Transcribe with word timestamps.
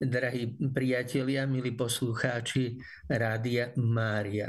drahí 0.00 0.56
priatelia, 0.72 1.44
milí 1.44 1.76
poslucháči 1.76 2.80
Rádia 3.04 3.76
Mária. 3.76 4.48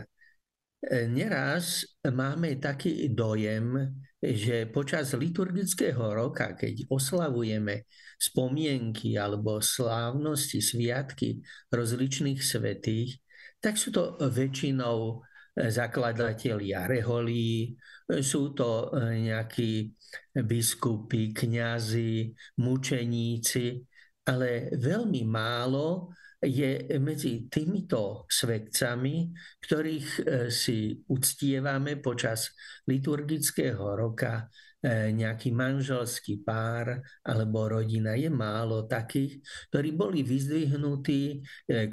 Neraz 1.11 1.83
máme 2.07 2.55
taký 2.55 3.11
dojem, 3.11 3.91
že 4.23 4.65
počas 4.71 5.11
liturgického 5.11 6.15
roka, 6.15 6.55
keď 6.55 6.87
oslavujeme 6.87 7.83
spomienky 8.15 9.19
alebo 9.19 9.59
slávnosti, 9.59 10.63
sviatky 10.63 11.43
rozličných 11.67 12.39
svetých, 12.39 13.19
tak 13.59 13.75
sú 13.75 13.91
to 13.91 14.15
väčšinou 14.23 15.19
zakladatelia 15.51 16.87
reholí, 16.87 17.75
sú 18.23 18.55
to 18.55 18.87
nejakí 18.95 19.99
biskupy, 20.31 21.35
kňazi, 21.35 22.31
mučeníci, 22.55 23.90
ale 24.31 24.71
veľmi 24.79 25.27
málo 25.27 26.15
je 26.41 26.97
medzi 26.97 27.45
týmito 27.51 28.25
svetcami, 28.25 29.29
ktorých 29.61 30.07
e, 30.09 30.21
si 30.49 30.97
uctievame 31.05 32.01
počas 32.01 32.49
liturgického 32.89 33.93
roka 33.93 34.49
e, 34.81 35.13
nejaký 35.13 35.53
manželský 35.53 36.41
pár 36.41 36.97
alebo 37.21 37.77
rodina. 37.77 38.17
Je 38.17 38.33
málo 38.33 38.89
takých, 38.89 39.37
ktorí 39.69 39.93
boli 39.93 40.25
vyzdvihnutí 40.25 41.23
e, 41.37 41.37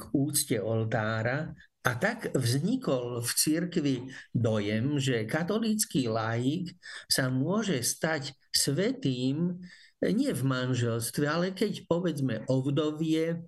k 0.01 0.03
úcte 0.17 0.57
oltára 0.57 1.53
a 1.85 1.93
tak 1.97 2.33
vznikol 2.33 3.21
v 3.21 3.31
cirkvi 3.37 3.97
dojem, 4.33 4.97
že 4.97 5.29
katolícky 5.29 6.09
laik 6.09 6.73
sa 7.05 7.29
môže 7.29 7.85
stať 7.85 8.33
svetým 8.49 9.61
nie 10.03 10.31
v 10.31 10.43
manželstve, 10.47 11.25
ale 11.27 11.51
keď 11.51 11.87
povedzme 11.91 12.47
ovdovie, 12.47 13.43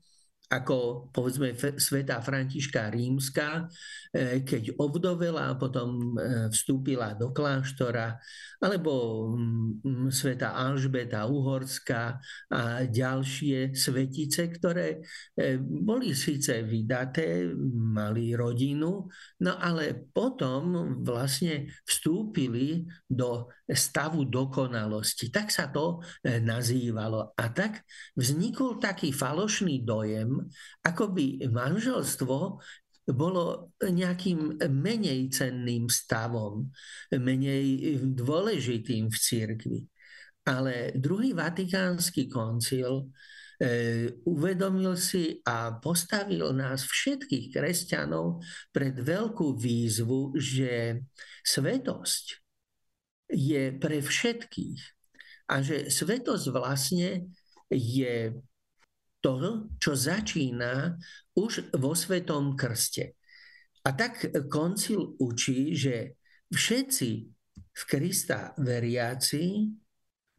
ako 0.51 1.07
povedzme 1.15 1.55
sveta 1.79 2.19
Františka 2.19 2.91
Rímska, 2.91 3.71
e, 4.11 4.43
keď 4.43 4.75
ovdovela 4.83 5.55
a 5.55 5.55
potom 5.55 6.19
e, 6.19 6.51
vstúpila 6.51 7.15
do 7.15 7.31
kláštora, 7.31 8.19
alebo 8.59 8.93
mm, 9.31 10.11
sveta 10.11 10.59
Alžbeta 10.59 11.31
Uhorská 11.31 12.19
a 12.51 12.83
ďalšie 12.83 13.79
svetice, 13.79 14.51
ktoré 14.51 14.99
e, 15.39 15.55
boli 15.63 16.19
síce 16.19 16.67
vydaté, 16.67 17.47
mali 17.95 18.35
rodinu, 18.35 19.07
no 19.47 19.53
ale 19.55 20.11
potom 20.11 20.99
vlastne 21.07 21.71
vstúpili 21.87 22.91
do 23.07 23.47
stavu 23.71 24.27
dokonalosti. 24.27 25.31
Tak 25.31 25.49
sa 25.55 25.71
to 25.71 26.03
nazývalo. 26.23 27.33
A 27.39 27.45
tak 27.55 27.87
vznikol 28.19 28.83
taký 28.83 29.15
falošný 29.15 29.87
dojem, 29.87 30.43
ako 30.83 31.15
by 31.15 31.47
manželstvo 31.51 32.37
bolo 33.11 33.75
nejakým 33.83 34.61
menej 34.71 35.31
cenným 35.35 35.91
stavom, 35.91 36.71
menej 37.11 37.99
dôležitým 38.15 39.11
v 39.11 39.17
cirkvi. 39.17 39.81
Ale 40.47 40.97
druhý 40.97 41.37
vatikánsky 41.37 42.27
koncil 42.27 43.13
e, 43.61 44.09
uvedomil 44.25 44.97
si 44.97 45.37
a 45.45 45.77
postavil 45.77 46.57
nás 46.57 46.87
všetkých 46.87 47.53
kresťanov 47.53 48.41
pred 48.73 48.97
veľkú 48.97 49.53
výzvu, 49.59 50.35
že 50.41 51.05
svetosť 51.45 52.50
je 53.31 53.75
pre 53.75 54.03
všetkých 54.03 54.81
a 55.51 55.55
že 55.63 55.91
svetosť 55.91 56.47
vlastne 56.55 57.31
je 57.71 58.35
to, 59.21 59.67
čo 59.77 59.93
začína 59.95 60.97
už 61.37 61.75
vo 61.77 61.93
Svetom 61.93 62.55
krste. 62.57 63.19
A 63.85 63.93
tak 63.97 64.29
koncil 64.49 65.17
učí, 65.19 65.73
že 65.75 66.17
všetci 66.53 67.11
v 67.71 67.83
Krista 67.89 68.53
veriaci 68.61 69.71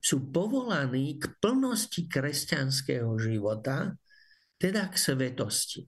sú 0.02 0.34
povolaní 0.34 1.22
k 1.22 1.30
plnosti 1.38 2.10
kresťanského 2.10 3.14
života, 3.22 3.94
teda 4.58 4.90
k 4.90 4.96
svetosti. 4.98 5.82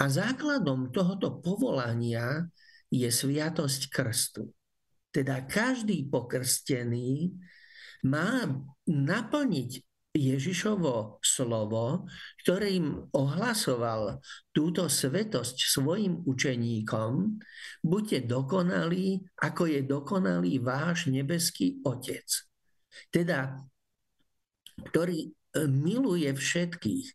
A 0.00 0.08
základom 0.08 0.92
tohoto 0.92 1.40
povolania 1.40 2.44
je 2.92 3.08
sviatosť 3.08 3.88
krstu. 3.88 4.52
Teda 5.14 5.46
každý 5.46 6.10
pokrstený 6.10 7.30
má 8.02 8.50
naplniť 8.90 9.70
Ježišovo 10.14 11.18
slovo, 11.22 12.06
ktorým 12.42 13.10
ohlasoval 13.10 14.22
túto 14.54 14.86
svetosť 14.86 15.58
svojim 15.58 16.22
učeníkom, 16.22 17.42
buďte 17.82 18.30
dokonalí, 18.30 19.18
ako 19.42 19.62
je 19.66 19.80
dokonalý 19.82 20.62
váš 20.62 21.10
nebeský 21.10 21.82
Otec. 21.82 22.30
Teda, 23.10 23.58
ktorý 24.86 25.18
e, 25.26 25.30
miluje 25.66 26.30
všetkých. 26.30 27.06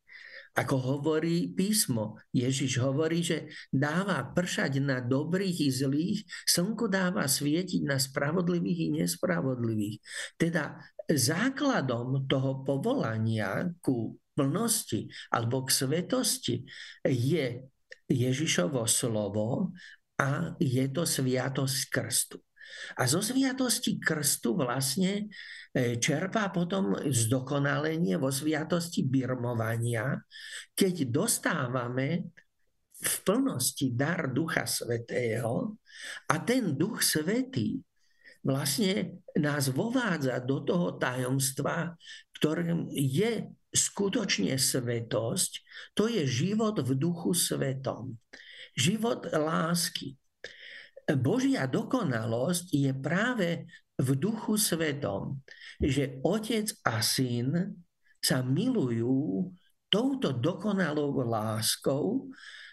Ako 0.59 0.75
hovorí 0.75 1.55
písmo, 1.55 2.19
Ježiš 2.35 2.83
hovorí, 2.83 3.23
že 3.23 3.47
dáva 3.71 4.19
pršať 4.35 4.83
na 4.83 4.99
dobrých 4.99 5.57
i 5.63 5.69
zlých, 5.71 6.19
slnko 6.43 6.91
dáva 6.91 7.31
svietiť 7.31 7.87
na 7.87 7.95
spravodlivých 7.95 8.79
i 8.83 8.89
nespravodlivých. 8.99 10.03
Teda 10.35 10.75
základom 11.07 12.27
toho 12.27 12.67
povolania 12.67 13.71
ku 13.79 14.19
plnosti 14.35 15.07
alebo 15.31 15.63
k 15.63 15.69
svetosti 15.71 16.55
je 17.07 17.63
Ježišovo 18.11 18.83
slovo 18.83 19.71
a 20.19 20.59
je 20.59 20.85
to 20.91 21.07
sviatosť 21.07 21.79
krstu. 21.87 22.37
A 22.97 23.05
zo 23.05 23.23
sviatosti 23.23 23.97
krstu 23.97 24.57
vlastne 24.57 25.31
e, 25.73 25.97
čerpá 25.97 26.49
potom 26.49 26.97
zdokonalenie 27.07 28.17
vo 28.17 28.29
sviatosti 28.33 29.05
birmovania, 29.05 30.17
keď 30.75 31.09
dostávame 31.09 32.33
v 32.99 33.13
plnosti 33.23 33.95
dar 33.95 34.27
Ducha 34.31 34.67
Svetého 34.67 35.79
a 36.27 36.35
ten 36.43 36.75
Duch 36.75 36.99
Svetý 36.99 37.79
vlastne 38.43 39.23
nás 39.35 39.71
vovádza 39.71 40.39
do 40.43 40.63
toho 40.63 40.95
tajomstva, 40.95 41.95
ktorým 42.39 42.87
je 42.91 43.47
skutočne 43.69 44.55
svetosť, 44.57 45.51
to 45.93 46.09
je 46.09 46.25
život 46.25 46.81
v 46.81 46.91
duchu 46.97 47.35
svetom. 47.35 48.17
Život 48.73 49.29
lásky. 49.29 50.17
Božia 51.17 51.65
dokonalosť 51.65 52.65
je 52.69 52.91
práve 52.93 53.65
v 53.99 54.09
duchu 54.15 54.55
svetom, 54.55 55.41
že 55.81 56.21
otec 56.21 56.69
a 56.85 57.01
syn 57.01 57.77
sa 58.19 58.43
milujú 58.43 59.49
touto 59.89 60.29
dokonalou 60.35 61.25
láskou, 61.25 62.29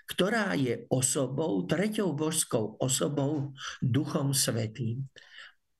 ktorá 0.06 0.54
je 0.54 0.86
osobou, 0.92 1.66
treťou 1.66 2.14
božskou 2.14 2.78
osobou, 2.78 3.56
duchom 3.82 4.30
svetým. 4.30 5.02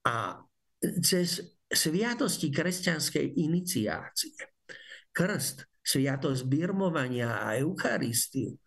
A 0.03 0.41
cez 1.03 1.59
sviatosti 1.66 2.50
kresťanskej 2.50 3.39
iniciácie, 3.39 4.39
krst, 5.15 5.66
sviatosť 5.83 6.43
birmovania 6.47 7.43
a 7.47 7.55
Eucharistiu, 7.59 8.59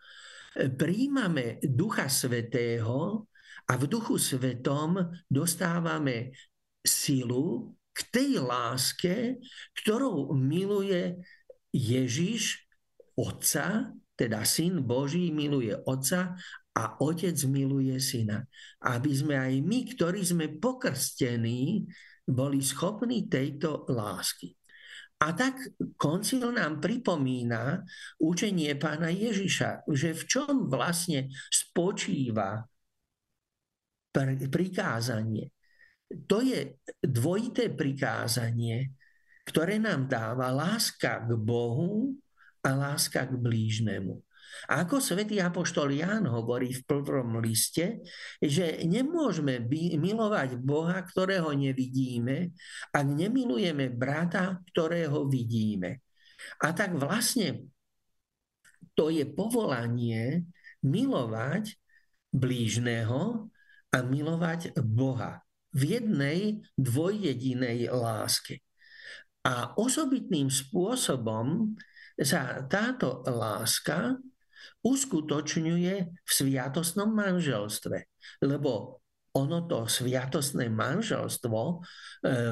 príjmame 0.55 1.59
Ducha 1.63 2.07
Svetého 2.07 3.28
a 3.69 3.78
v 3.78 3.85
Duchu 3.85 4.18
Svetom 4.18 4.97
dostávame 5.30 6.34
silu 6.81 7.78
k 7.94 8.00
tej 8.09 8.41
láske, 8.41 9.38
ktorou 9.78 10.34
miluje 10.34 11.22
Ježiš, 11.69 12.66
Otca, 13.13 13.94
teda 14.18 14.41
Syn 14.47 14.82
Boží 14.82 15.29
miluje 15.29 15.76
Otca 15.85 16.34
a 16.72 16.84
otec 17.03 17.35
miluje 17.46 17.99
syna. 17.99 18.47
Aby 18.79 19.11
sme 19.11 19.35
aj 19.35 19.53
my, 19.59 19.79
ktorí 19.93 20.23
sme 20.23 20.47
pokrstení, 20.55 21.84
boli 22.23 22.64
schopní 22.64 23.28
tejto 23.28 23.85
lásky. 23.91 24.55
A 25.20 25.35
tak 25.35 25.59
koncil 25.99 26.55
nám 26.55 26.79
pripomína 26.79 27.84
učenie 28.23 28.72
pána 28.79 29.11
Ježiša, 29.11 29.84
že 29.91 30.16
v 30.16 30.23
čom 30.23 30.72
vlastne 30.72 31.28
spočíva 31.52 32.64
prikázanie. 34.50 35.53
To 36.26 36.41
je 36.41 36.82
dvojité 37.06 37.70
prikázanie, 37.70 38.97
ktoré 39.46 39.78
nám 39.78 40.09
dáva 40.09 40.50
láska 40.50 41.22
k 41.26 41.38
Bohu 41.38 42.17
a 42.66 42.70
láska 42.73 43.29
k 43.29 43.34
blížnemu. 43.38 44.17
A 44.67 44.84
ako 44.84 44.97
svätý 44.97 45.38
Apoštol 45.40 45.94
Ján 45.94 46.26
hovorí 46.26 46.73
v 46.73 46.82
prvom 46.84 47.38
liste, 47.38 48.02
že 48.41 48.82
nemôžeme 48.84 49.61
milovať 49.96 50.58
Boha, 50.58 51.00
ktorého 51.05 51.53
nevidíme, 51.53 52.52
ak 52.90 53.08
nemilujeme 53.08 53.94
brata, 53.94 54.58
ktorého 54.73 55.29
vidíme. 55.29 56.02
A 56.66 56.73
tak 56.73 56.97
vlastne 56.97 57.70
to 58.97 59.14
je 59.14 59.23
povolanie 59.23 60.50
milovať 60.84 61.78
blížneho 62.34 63.47
a 63.90 63.97
milovať 64.06 64.78
Boha 64.82 65.41
v 65.74 65.97
jednej 65.97 66.40
dvojjedinej 66.78 67.90
láske. 67.94 68.62
A 69.46 69.74
osobitným 69.78 70.52
spôsobom 70.52 71.78
sa 72.20 72.66
táto 72.68 73.24
láska 73.24 74.20
uskutočňuje 74.84 75.94
v 76.08 76.30
sviatosnom 76.30 77.12
manželstve. 77.12 77.97
Lebo 78.44 79.00
ono 79.36 79.64
to 79.70 79.86
sviatosné 79.86 80.68
manželstvo 80.68 81.59
e, 81.59 81.76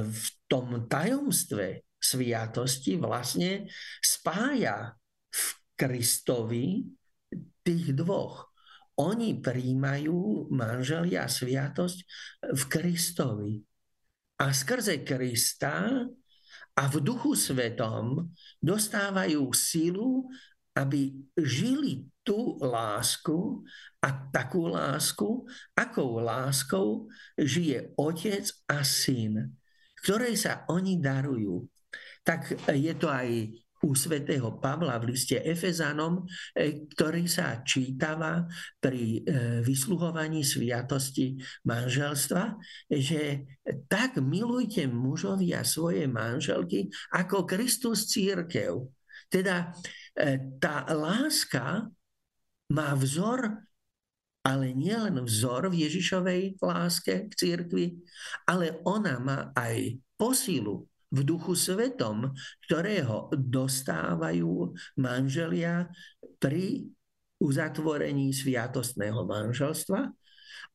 v 0.05 0.25
tom 0.47 0.87
tajomstve 0.87 1.83
sviatosti 1.97 2.95
vlastne 3.01 3.67
spája 3.99 4.93
v 5.27 5.43
Kristovi 5.75 6.85
tých 7.65 7.91
dvoch. 7.97 8.46
Oni 8.97 9.37
príjmajú 9.37 10.49
manželia 10.49 11.29
sviatosť 11.29 11.99
v 12.49 12.61
Kristovi. 12.65 13.53
A 14.41 14.53
skrze 14.53 15.05
Krista 15.05 16.01
a 16.77 16.83
v 16.89 16.95
duchu 17.01 17.33
svetom 17.33 18.29
dostávajú 18.61 19.49
silu, 19.53 20.29
aby 20.77 21.13
žili 21.33 22.05
tú 22.21 22.57
lásku 22.61 23.65
a 23.97 24.13
takú 24.29 24.69
lásku, 24.69 25.45
akou 25.73 26.21
láskou 26.21 27.09
žije 27.33 27.97
otec 27.97 28.45
a 28.69 28.85
syn, 28.85 29.57
ktorej 30.05 30.37
sa 30.37 30.69
oni 30.69 31.01
darujú. 31.01 31.65
Tak 32.21 32.69
je 32.69 32.93
to 32.93 33.09
aj 33.09 33.29
u 33.87 33.95
svätého 33.95 34.59
Pavla 34.59 34.99
v 34.99 35.15
liste 35.15 35.39
Efezanom, 35.39 36.27
e, 36.51 36.83
ktorý 36.91 37.23
sa 37.31 37.63
čítava 37.63 38.43
pri 38.83 39.23
e, 39.23 39.29
vysluhovaní 39.63 40.43
sviatosti 40.43 41.39
manželstva, 41.63 42.59
že 42.91 43.47
tak 43.87 44.19
milujte 44.19 44.83
mužovia 44.91 45.63
svoje 45.63 46.03
manželky 46.11 46.91
ako 47.15 47.47
Kristus 47.47 48.11
církev. 48.11 48.91
Teda 49.31 49.71
e, 50.11 50.39
tá 50.59 50.83
láska 50.91 51.87
má 52.67 52.91
vzor 52.99 53.63
ale 54.47 54.71
nie 54.71 54.95
len 54.95 55.19
vzor 55.27 55.67
v 55.67 55.83
Ježišovej 55.83 56.63
láske 56.63 57.27
k 57.27 57.31
církvi, 57.35 57.99
ale 58.47 58.79
ona 58.87 59.19
má 59.19 59.51
aj 59.51 59.99
posilu 60.15 60.86
v 61.07 61.19
duchu 61.23 61.55
svetom, 61.55 62.35
ktorého 62.67 63.31
dostávajú 63.31 64.75
manželia 64.99 65.87
pri 66.37 66.83
uzatvorení 67.39 68.33
sviatostného 68.33 69.23
manželstva. 69.23 70.01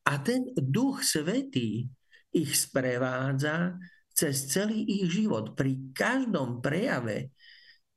A 0.03 0.13
ten 0.19 0.51
duch 0.55 1.03
svetý 1.03 1.87
ich 2.33 2.51
sprevádza 2.57 3.77
cez 4.13 4.49
celý 4.49 4.83
ich 4.83 5.09
život. 5.11 5.53
Pri 5.53 5.93
každom 5.93 6.59
prejave 6.59 7.33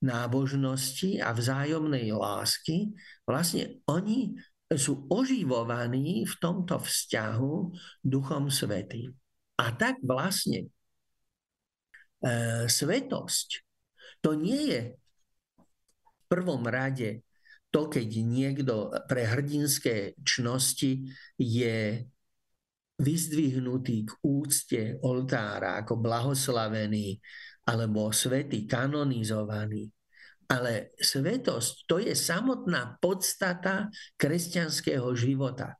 nábožnosti 0.05 1.19
a 1.25 1.32
vzájomnej 1.32 2.12
lásky 2.12 2.93
vlastne 3.25 3.81
oni 3.89 4.37
sú 4.67 5.06
oživovaní 5.09 6.27
v 6.27 6.35
tomto 6.43 6.82
vzťahu 6.82 7.55
Duchom 8.03 8.50
Svetým. 8.50 9.15
A 9.56 9.73
tak 9.73 10.03
vlastne 10.03 10.69
svetosť. 12.67 13.49
To 14.25 14.35
nie 14.35 14.63
je 14.73 14.81
v 16.03 16.25
prvom 16.27 16.67
rade 16.67 17.23
to, 17.71 17.93
keď 17.93 18.09
niekto 18.25 18.89
pre 19.05 19.29
hrdinské 19.29 20.17
čnosti 20.25 21.13
je 21.37 22.03
vyzdvihnutý 22.97 24.09
k 24.09 24.13
úcte 24.25 24.83
oltára 25.05 25.77
ako 25.85 26.01
blahoslavený 26.01 27.21
alebo 27.69 28.09
svetý 28.09 28.65
kanonizovaný. 28.65 29.93
Ale 30.47 30.95
svetosť 30.97 31.91
to 31.91 31.99
je 31.99 32.15
samotná 32.15 32.97
podstata 33.03 33.91
kresťanského 34.17 35.11
života. 35.13 35.77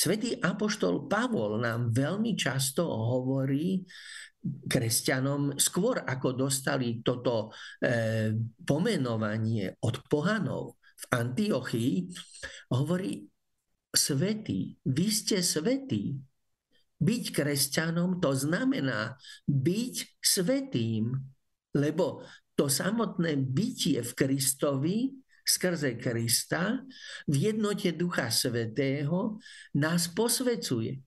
Svetý 0.00 0.40
apoštol 0.40 1.12
Pavol 1.12 1.60
nám 1.60 1.92
veľmi 1.92 2.32
často 2.32 2.88
hovorí 2.88 3.84
kresťanom, 4.40 5.60
skôr 5.60 6.00
ako 6.00 6.32
dostali 6.32 7.04
toto 7.04 7.52
e, 7.84 8.32
pomenovanie 8.64 9.76
od 9.84 10.00
pohanov 10.08 10.80
v 10.80 11.04
Antiochii, 11.12 11.94
hovorí 12.72 13.28
svetý, 13.92 14.80
vy 14.88 15.06
ste 15.12 15.44
svetí. 15.44 16.16
Byť 17.00 17.24
kresťanom 17.36 18.24
to 18.24 18.32
znamená 18.32 19.20
byť 19.44 20.20
svetým, 20.20 21.12
lebo 21.76 22.24
to 22.56 22.72
samotné 22.72 23.36
bytie 23.36 24.00
v 24.00 24.12
Kristovi 24.16 25.19
skrze 25.50 25.98
Krista 25.98 26.78
v 27.26 27.34
jednote 27.50 27.90
Ducha 27.90 28.30
Svetého 28.30 29.42
nás 29.74 30.06
posvecuje. 30.06 31.02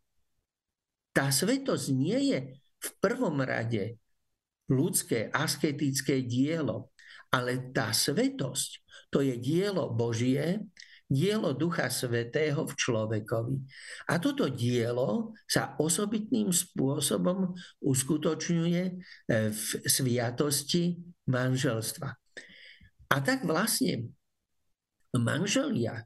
Tá 1.16 1.32
svetosť 1.32 1.86
nie 1.96 2.36
je 2.36 2.40
v 2.60 2.90
prvom 3.00 3.40
rade 3.40 3.96
ľudské 4.68 5.32
asketické 5.32 6.26
dielo, 6.28 6.92
ale 7.32 7.72
tá 7.72 7.96
svetosť 7.96 8.84
to 9.14 9.22
je 9.22 9.38
dielo 9.38 9.94
Božie, 9.94 10.66
dielo 11.06 11.54
Ducha 11.54 11.94
Svetého 11.94 12.66
v 12.66 12.74
človekovi. 12.74 13.56
A 14.10 14.18
toto 14.18 14.50
dielo 14.50 15.38
sa 15.46 15.78
osobitným 15.78 16.50
spôsobom 16.50 17.54
uskutočňuje 17.86 18.82
e, 18.82 18.94
v 19.54 19.68
sviatosti 19.86 20.98
manželstva. 21.30 22.10
A 23.14 23.16
tak 23.22 23.46
vlastne 23.46 24.10
manželia 25.18 26.06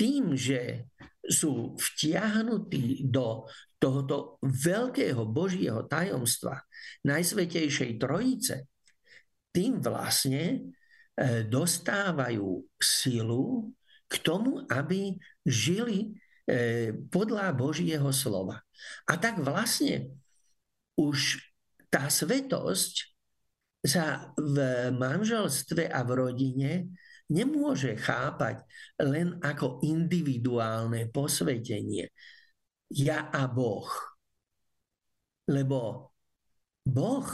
tým, 0.00 0.32
že 0.32 0.88
sú 1.20 1.76
vtiahnutí 1.76 3.06
do 3.12 3.44
tohoto 3.76 4.40
veľkého 4.44 5.24
Božieho 5.28 5.84
tajomstva 5.84 6.64
Najsvetejšej 7.04 8.00
Trojice, 8.00 8.68
tým 9.52 9.80
vlastne 9.84 10.42
e, 10.44 10.58
dostávajú 11.44 12.64
silu 12.80 13.72
k 14.08 14.14
tomu, 14.24 14.64
aby 14.68 15.16
žili 15.44 16.08
e, 16.46 16.92
podľa 17.12 17.52
Božieho 17.52 18.08
slova. 18.14 18.62
A 19.08 19.16
tak 19.20 19.40
vlastne 19.40 20.16
už 20.96 21.40
tá 21.88 22.06
svetosť 22.06 23.10
sa 23.80 24.32
v 24.36 24.56
manželstve 24.92 25.88
a 25.88 26.00
v 26.04 26.10
rodine 26.12 26.72
nemôže 27.30 27.94
chápať 27.94 28.66
len 28.98 29.38
ako 29.38 29.80
individuálne 29.86 31.06
posvetenie, 31.14 32.10
ja 32.90 33.30
a 33.30 33.46
Boh. 33.46 33.86
Lebo 35.46 36.10
Boh 36.82 37.28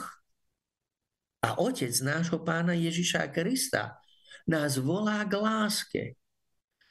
a 1.40 1.48
Otec 1.56 1.92
nášho 2.04 2.44
pána 2.44 2.76
Ježiša 2.76 3.32
Krista 3.32 3.96
nás 4.44 4.76
volá 4.76 5.24
k 5.24 5.32
láske. 5.40 6.02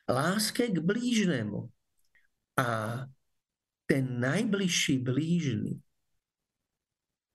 Láske 0.10 0.70
k 0.74 0.82
blížnemu. 0.82 1.70
A 2.58 3.02
ten 3.86 4.18
najbližší 4.18 5.02
blížny 5.02 5.78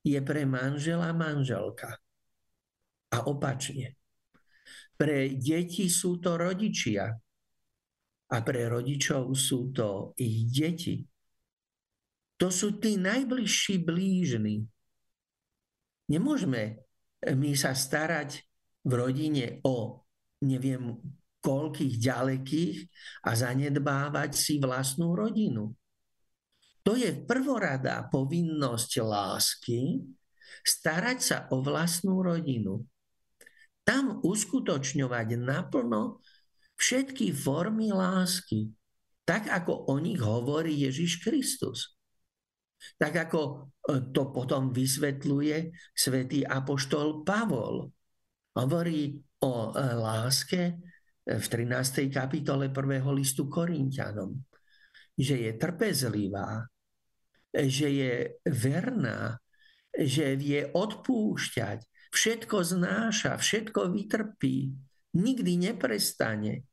je 0.03 0.19
pre 0.19 0.43
manžela 0.43 1.13
manželka. 1.15 1.99
A 3.11 3.17
opačne. 3.27 4.00
Pre 5.01 5.33
deti 5.33 5.89
sú 5.89 6.21
to 6.21 6.37
rodičia 6.37 7.09
a 8.29 8.37
pre 8.45 8.69
rodičov 8.69 9.33
sú 9.33 9.73
to 9.73 10.13
ich 10.21 10.45
deti. 10.53 11.01
To 12.37 12.53
sú 12.53 12.77
tí 12.77 13.01
najbližší 13.01 13.81
blížni. 13.81 14.61
Nemôžeme 16.05 16.85
my 17.33 17.51
sa 17.57 17.73
starať 17.73 18.45
v 18.85 18.91
rodine 18.93 19.45
o 19.65 20.05
neviem 20.45 21.01
koľkých 21.41 21.97
ďalekých 21.97 22.77
a 23.25 23.33
zanedbávať 23.33 24.37
si 24.37 24.61
vlastnú 24.61 25.17
rodinu. 25.17 25.73
To 26.85 26.93
je 26.93 27.09
prvoradá 27.25 28.05
povinnosť 28.09 28.91
lásky 29.01 30.01
starať 30.61 31.17
sa 31.21 31.37
o 31.53 31.61
vlastnú 31.61 32.21
rodinu. 32.21 32.85
Tam 33.91 34.23
uskutočňovať 34.23 35.35
naplno 35.35 36.23
všetky 36.79 37.35
formy 37.35 37.91
lásky, 37.91 38.71
tak 39.27 39.51
ako 39.51 39.91
o 39.91 39.99
nich 39.99 40.23
hovorí 40.23 40.87
Ježiš 40.87 41.19
Kristus. 41.19 41.99
Tak 42.95 43.27
ako 43.27 43.39
e, 43.43 43.55
to 44.15 44.31
potom 44.31 44.71
vysvetľuje 44.71 45.75
svätý 45.91 46.47
apoštol 46.47 47.27
Pavol. 47.27 47.91
Hovorí 48.55 49.19
o 49.43 49.75
e, 49.75 49.91
láske 49.99 50.79
v 51.27 51.45
13. 51.45 52.07
kapitole 52.07 52.71
1. 52.71 53.03
listu 53.11 53.51
Korintianom, 53.51 54.39
že 55.19 55.35
je 55.35 55.51
trpezlivá, 55.59 56.63
že 57.51 57.87
je 57.91 58.13
verná, 58.47 59.35
že 59.91 60.39
vie 60.39 60.63
odpúšťať, 60.71 61.90
všetko 62.11 62.57
znáša, 62.61 63.39
všetko 63.39 63.95
vytrpí, 63.95 64.71
nikdy 65.15 65.51
neprestane. 65.71 66.67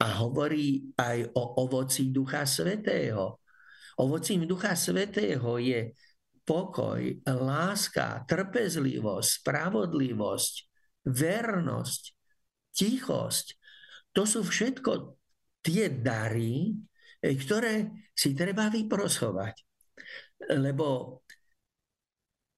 A 0.00 0.24
hovorí 0.24 0.96
aj 0.96 1.36
o 1.36 1.60
ovoci 1.60 2.08
Ducha 2.08 2.48
Svetého. 2.48 3.44
Ovocím 4.00 4.48
Ducha 4.48 4.72
Svetého 4.72 5.60
je 5.60 5.92
pokoj, 6.40 7.20
láska, 7.28 8.24
trpezlivosť, 8.24 9.28
spravodlivosť, 9.44 10.54
vernosť, 11.04 12.02
tichosť. 12.72 13.46
To 14.16 14.24
sú 14.24 14.40
všetko 14.40 15.20
tie 15.60 15.92
dary, 15.92 16.72
ktoré 17.20 18.08
si 18.16 18.32
treba 18.32 18.72
vyprosovať. 18.72 19.54
Lebo 20.56 21.20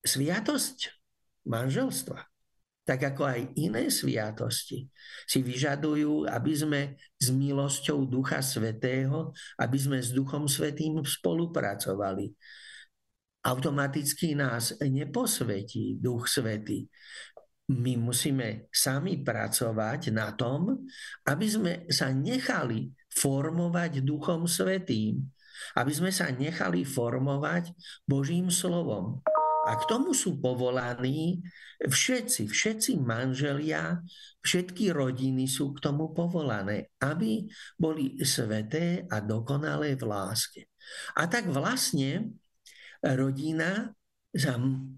sviatosť 0.07 1.02
manželstva, 1.47 2.19
tak 2.83 3.15
ako 3.15 3.23
aj 3.31 3.41
iné 3.55 3.87
sviatosti, 3.87 4.91
si 5.27 5.39
vyžadujú, 5.39 6.27
aby 6.27 6.53
sme 6.53 6.81
s 7.15 7.31
milosťou 7.31 8.11
Ducha 8.11 8.43
Svetého, 8.43 9.31
aby 9.59 9.79
sme 9.79 10.03
s 10.03 10.11
Duchom 10.11 10.51
Svetým 10.51 10.99
spolupracovali. 11.03 12.35
Automaticky 13.43 14.35
nás 14.39 14.79
neposvetí 14.83 15.99
Duch 15.99 16.31
Svetý. 16.31 16.87
My 17.71 17.95
musíme 17.95 18.67
sami 18.75 19.23
pracovať 19.23 20.11
na 20.11 20.35
tom, 20.35 20.87
aby 21.27 21.47
sme 21.47 21.73
sa 21.87 22.11
nechali 22.11 22.91
formovať 23.15 24.03
Duchom 24.03 24.51
Svetým, 24.51 25.23
aby 25.79 25.93
sme 25.95 26.11
sa 26.11 26.31
nechali 26.35 26.83
formovať 26.83 27.71
Božím 28.07 28.51
slovom. 28.51 29.23
A 29.63 29.79
k 29.79 29.87
tomu 29.87 30.11
sú 30.11 30.43
povolaní 30.43 31.39
všetci, 31.87 32.51
všetci 32.51 32.99
manželia, 32.99 34.03
všetky 34.43 34.91
rodiny 34.91 35.47
sú 35.47 35.71
k 35.75 35.83
tomu 35.87 36.11
povolané, 36.11 36.91
aby 36.99 37.47
boli 37.79 38.19
sveté 38.27 39.07
a 39.07 39.23
dokonalé 39.23 39.95
v 39.95 40.05
láske. 40.11 40.61
A 41.15 41.31
tak 41.31 41.47
vlastne 41.47 42.35
rodina 43.03 43.95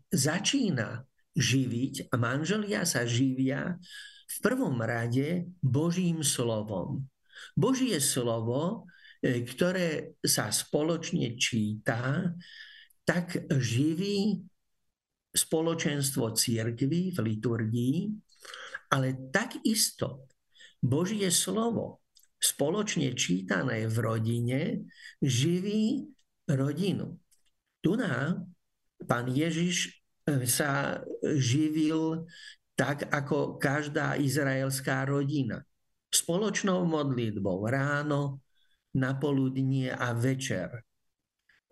začína 0.09 1.05
živiť 1.35 2.09
a 2.09 2.15
manželia 2.17 2.89
sa 2.89 3.05
živia 3.05 3.77
v 4.25 4.37
prvom 4.41 4.81
rade 4.81 5.45
Božím 5.61 6.25
slovom. 6.25 7.05
Božie 7.59 7.99
slovo, 7.99 8.89
e, 9.21 9.43
ktoré 9.43 10.17
sa 10.23 10.49
spoločne 10.49 11.35
číta, 11.37 12.33
tak 13.05 13.37
živí 13.51 14.47
spoločenstvo 15.35 16.31
církvy 16.31 17.11
v 17.11 17.19
liturgii, 17.19 17.99
ale 18.95 19.31
takisto 19.35 20.31
Božie 20.79 21.29
slovo 21.35 22.07
spoločne 22.39 23.11
čítané 23.19 23.91
v 23.91 23.97
rodine 23.99 24.61
živí 25.19 26.07
rodinu. 26.47 27.19
Tu 27.83 27.99
na 27.99 28.39
pán 29.09 29.27
Ježiš 29.33 29.91
e, 30.29 30.45
sa 30.45 31.01
živil 31.41 32.29
tak, 32.77 33.09
ako 33.09 33.57
každá 33.57 34.21
izraelská 34.21 35.09
rodina. 35.09 35.65
Spoločnou 36.13 36.87
modlitbou 36.87 37.65
ráno, 37.67 38.45
napoludnie 38.95 39.91
a 39.91 40.15
večer. 40.15 40.85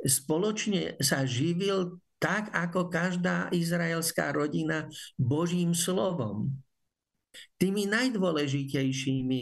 Spoločne 0.02 0.99
sa 0.99 1.23
živil 1.23 2.02
tak 2.23 2.55
ako 2.55 2.87
každá 2.87 3.50
izraelská 3.50 4.31
rodina 4.31 4.87
Božím 5.19 5.75
slovom. 5.75 6.55
Tými 7.59 7.91
najdôležitejšími 7.91 9.41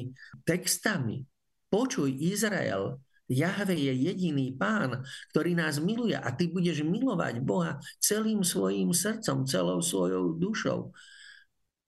textami 0.49 1.29
Počuj 1.71 2.11
Izrael, 2.19 2.99
Jahve 3.31 3.79
je 3.79 3.95
jediný 3.95 4.51
pán, 4.59 5.07
ktorý 5.31 5.55
nás 5.55 5.79
miluje 5.79 6.19
a 6.19 6.35
ty 6.35 6.51
budeš 6.51 6.83
milovať 6.83 7.39
Boha 7.47 7.79
celým 8.03 8.43
svojim 8.43 8.91
srdcom, 8.91 9.47
celou 9.47 9.79
svojou 9.79 10.35
dušou. 10.35 10.91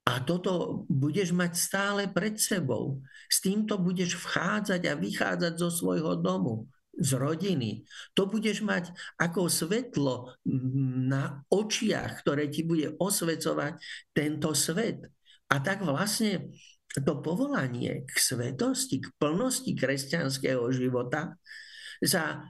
A 0.06 0.22
toto 0.22 0.86
budeš 0.86 1.34
mať 1.34 1.52
stále 1.58 2.02
pred 2.06 2.38
sebou. 2.38 3.02
S 3.26 3.42
týmto 3.42 3.74
budeš 3.74 4.22
vchádzať 4.22 4.86
a 4.86 4.94
vychádzať 4.94 5.52
zo 5.58 5.70
svojho 5.74 6.14
domu 6.14 6.70
z 6.92 7.10
rodiny. 7.16 7.88
To 8.12 8.28
budeš 8.28 8.60
mať 8.60 8.92
ako 9.16 9.48
svetlo 9.48 10.36
na 11.08 11.40
očiach, 11.48 12.20
ktoré 12.20 12.52
ti 12.52 12.62
bude 12.62 12.92
osvecovať 13.00 13.80
tento 14.12 14.52
svet. 14.52 15.08
A 15.48 15.60
tak 15.60 15.84
vlastne 15.84 16.52
to 16.92 17.24
povolanie 17.24 18.04
k 18.04 18.12
svetosti, 18.16 19.00
k 19.00 19.08
plnosti 19.16 19.72
kresťanského 19.72 20.68
života 20.76 21.40
sa 22.04 22.44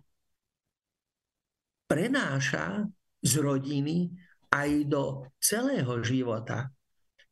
prenáša 1.87 2.90
z 3.22 3.32
rodiny 3.38 4.11
aj 4.50 4.70
do 4.90 5.30
celého 5.38 6.02
života. 6.02 6.75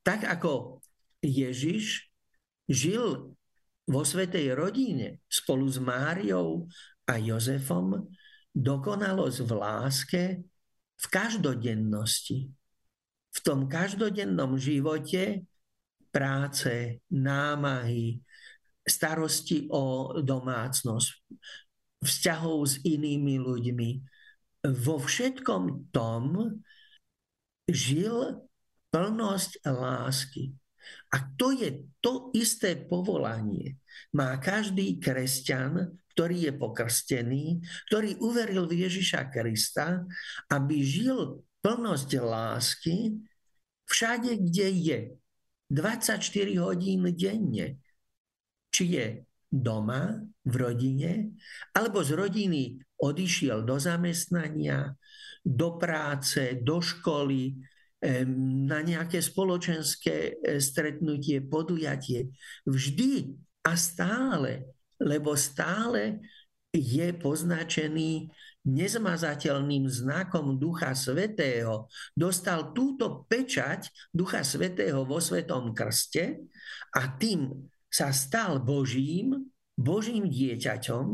Tak 0.06 0.30
ako 0.30 0.78
Ježiš 1.20 2.06
žil 2.70 3.34
vo 3.90 4.02
svetej 4.06 4.54
rodine 4.54 5.18
spolu 5.26 5.66
s 5.66 5.82
Máriou 5.82 6.70
a 7.10 7.18
Jozefom 7.18 8.06
dokonalosť 8.54 9.38
v 9.42 9.50
láske 9.58 10.22
v 11.00 11.06
každodennosti. 11.10 12.46
V 13.30 13.38
tom 13.42 13.66
každodennom 13.66 14.58
živote 14.58 15.46
práce, 16.10 17.02
námahy, 17.10 18.22
starosti 18.82 19.70
o 19.70 20.14
domácnosť, 20.18 21.08
vzťahov 22.02 22.58
s 22.66 22.74
inými 22.82 23.38
ľuďmi. 23.38 23.90
Vo 24.82 24.98
všetkom 24.98 25.94
tom 25.94 26.58
žil 27.70 28.44
plnosť 28.90 29.62
lásky. 29.62 30.50
A 31.14 31.22
to 31.38 31.54
je 31.54 31.86
to 32.02 32.34
isté 32.34 32.74
povolanie. 32.74 33.78
Má 34.10 34.34
každý 34.42 34.98
kresťan 34.98 35.99
ktorý 36.12 36.50
je 36.50 36.52
pokrstený, 36.54 37.44
ktorý 37.90 38.18
uveril 38.20 38.66
v 38.66 38.86
Ježiša 38.88 39.30
Krista, 39.30 40.04
aby 40.50 40.82
žil 40.82 41.42
plnosť 41.60 42.10
lásky 42.20 43.16
všade, 43.86 44.36
kde 44.50 44.68
je. 44.70 45.00
24 45.70 46.18
hodín 46.58 47.06
denne. 47.14 47.78
Či 48.74 48.84
je 48.90 49.06
doma, 49.50 50.18
v 50.46 50.54
rodine, 50.56 51.12
alebo 51.76 52.00
z 52.00 52.16
rodiny 52.16 52.80
odišiel 52.98 53.62
do 53.62 53.76
zamestnania, 53.76 54.94
do 55.44 55.76
práce, 55.76 56.58
do 56.62 56.80
školy, 56.80 57.60
na 58.70 58.80
nejaké 58.80 59.20
spoločenské 59.20 60.16
e, 60.16 60.56
stretnutie, 60.56 61.44
podujatie. 61.44 62.32
Vždy 62.64 63.36
a 63.68 63.76
stále 63.76 64.72
lebo 65.00 65.34
stále 65.34 66.20
je 66.70 67.10
poznačený 67.16 68.30
nezmazateľným 68.60 69.88
znakom 69.88 70.60
Ducha 70.60 70.92
Svetého. 70.92 71.88
Dostal 72.12 72.76
túto 72.76 73.24
pečať 73.26 73.88
Ducha 74.12 74.44
Svetého 74.44 75.08
vo 75.08 75.18
Svetom 75.18 75.72
krste 75.72 76.44
a 76.92 77.16
tým 77.16 77.50
sa 77.88 78.12
stal 78.12 78.60
Božím, 78.62 79.50
Božím 79.74 80.28
dieťaťom 80.28 81.04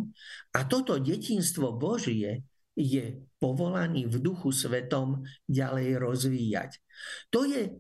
a 0.53 0.61
toto 0.67 0.99
detinstvo 0.99 1.79
Božie 1.79 2.43
je 2.77 3.25
povolaný 3.41 4.11
v 4.11 4.21
Duchu 4.21 4.53
Svetom 4.53 5.25
ďalej 5.49 5.97
rozvíjať. 5.97 6.71
To 7.33 7.49
je 7.49 7.73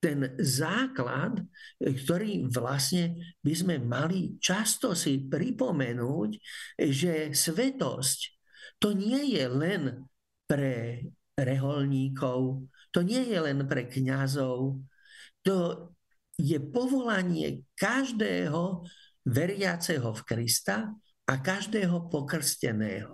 ten 0.00 0.32
základ, 0.40 1.44
ktorý 1.76 2.48
vlastne 2.48 3.20
by 3.44 3.52
sme 3.52 3.76
mali 3.78 4.40
často 4.40 4.96
si 4.96 5.28
pripomenúť, 5.28 6.30
že 6.88 7.36
svetosť 7.36 8.40
to 8.80 8.96
nie 8.96 9.36
je 9.36 9.44
len 9.44 9.82
pre 10.48 11.04
reholníkov, 11.36 12.64
to 12.90 13.04
nie 13.04 13.22
je 13.28 13.38
len 13.38 13.68
pre 13.68 13.86
kňazov, 13.86 14.80
to 15.44 15.56
je 16.40 16.56
povolanie 16.56 17.68
každého 17.76 18.88
veriaceho 19.28 20.16
v 20.16 20.20
Krista 20.24 20.88
a 21.28 21.34
každého 21.36 22.08
pokrsteného. 22.08 23.12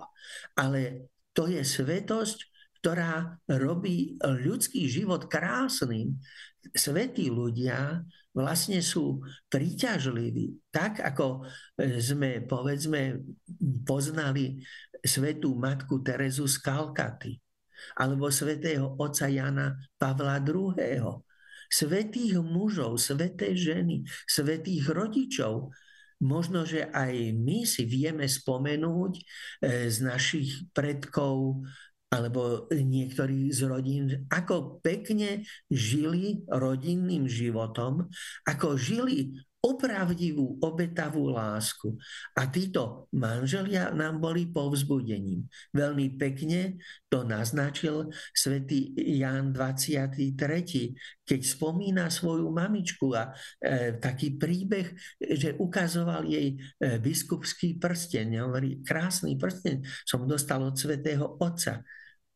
Ale 0.54 1.10
to 1.34 1.50
je 1.50 1.66
svetosť, 1.66 2.55
ktorá 2.86 3.34
robí 3.50 4.14
ľudský 4.22 4.86
život 4.86 5.26
krásnym. 5.26 6.22
Svetí 6.70 7.26
ľudia 7.26 8.06
vlastne 8.30 8.78
sú 8.78 9.26
príťažliví. 9.50 10.70
Tak 10.70 11.02
ako 11.02 11.42
sme, 11.98 12.46
povedzme, 12.46 13.26
poznali 13.82 14.62
svetú 15.02 15.58
matku 15.58 15.98
Terezu 15.98 16.46
z 16.46 16.62
Kalkaty 16.62 17.34
alebo 17.98 18.30
svetého 18.30 18.94
oca 19.02 19.26
Jana 19.26 19.74
Pavla 19.98 20.38
II. 20.38 21.26
Svetých 21.66 22.38
mužov, 22.38 23.02
sveté 23.02 23.58
ženy, 23.58 24.06
svetých 24.30 24.94
rodičov, 24.94 25.74
Možno, 26.16 26.64
že 26.64 26.88
aj 26.96 27.12
my 27.36 27.68
si 27.68 27.84
vieme 27.84 28.24
spomenúť 28.24 29.12
e, 29.12 29.22
z 29.92 29.96
našich 30.00 30.64
predkov 30.72 31.60
alebo 32.06 32.70
niektorí 32.70 33.50
z 33.50 33.60
rodín, 33.66 34.04
ako 34.30 34.78
pekne 34.78 35.42
žili 35.66 36.46
rodinným 36.46 37.26
životom, 37.26 38.06
ako 38.46 38.78
žili 38.78 39.34
opravdivú, 39.66 40.62
obetavú 40.62 41.34
lásku. 41.34 41.98
A 42.38 42.46
títo 42.46 43.10
manželia 43.10 43.90
nám 43.90 44.22
boli 44.22 44.46
povzbudením. 44.46 45.50
Veľmi 45.74 46.14
pekne 46.14 46.78
to 47.10 47.26
naznačil 47.26 48.14
svätý 48.30 48.94
Ján 48.94 49.50
23., 49.50 50.38
keď 51.26 51.40
spomína 51.42 52.06
svoju 52.06 52.46
mamičku 52.54 53.10
a 53.18 53.34
e, 53.58 53.98
taký 53.98 54.38
príbeh, 54.38 54.94
že 55.18 55.58
ukazoval 55.58 56.22
jej 56.30 56.54
e, 56.54 56.96
biskupský 57.02 57.82
prsteň. 57.82 58.46
Hovorí, 58.46 58.86
krásny 58.86 59.34
prsteň 59.34 59.82
som 60.06 60.22
dostal 60.22 60.62
od 60.62 60.78
svätého 60.78 61.34
Otca. 61.42 61.82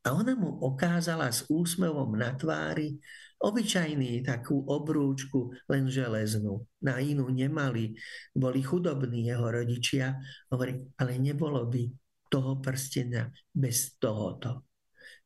A 0.01 0.17
ona 0.17 0.33
mu 0.33 0.59
okázala 0.65 1.29
s 1.29 1.45
úsmevom 1.53 2.17
na 2.17 2.33
tvári 2.33 2.97
obyčajný 3.41 4.21
takú 4.23 4.63
obrúčku, 4.69 5.51
len 5.73 5.89
železnú. 5.89 6.69
Na 6.85 7.01
inú 7.01 7.33
nemali. 7.33 7.97
Boli 8.37 8.61
chudobní 8.61 9.27
jeho 9.27 9.49
rodičia. 9.49 10.21
Hovorí, 10.53 10.85
ale 11.01 11.17
nebolo 11.17 11.65
by 11.67 11.89
toho 12.31 12.61
prstenia 12.61 13.33
bez 13.51 13.97
tohoto. 13.99 14.69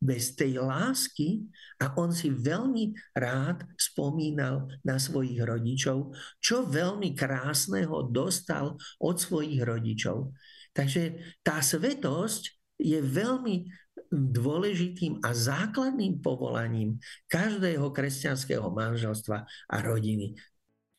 Bez 0.05 0.37
tej 0.37 0.61
lásky 0.61 1.49
a 1.81 1.97
on 1.97 2.13
si 2.13 2.29
veľmi 2.29 2.93
rád 3.17 3.65
spomínal 3.77 4.69
na 4.85 5.01
svojich 5.01 5.41
rodičov, 5.41 6.13
čo 6.41 6.65
veľmi 6.69 7.17
krásneho 7.17 8.09
dostal 8.13 8.77
od 9.01 9.17
svojich 9.17 9.65
rodičov. 9.65 10.33
Takže 10.75 11.21
tá 11.41 11.63
svetosť 11.63 12.43
je 12.77 12.99
veľmi 13.01 13.84
dôležitým 14.11 15.23
a 15.25 15.33
základným 15.33 16.21
povolaním 16.21 16.99
každého 17.29 17.91
kresťanského 17.93 18.69
manželstva 18.71 19.39
a 19.47 19.77
rodiny. 19.81 20.37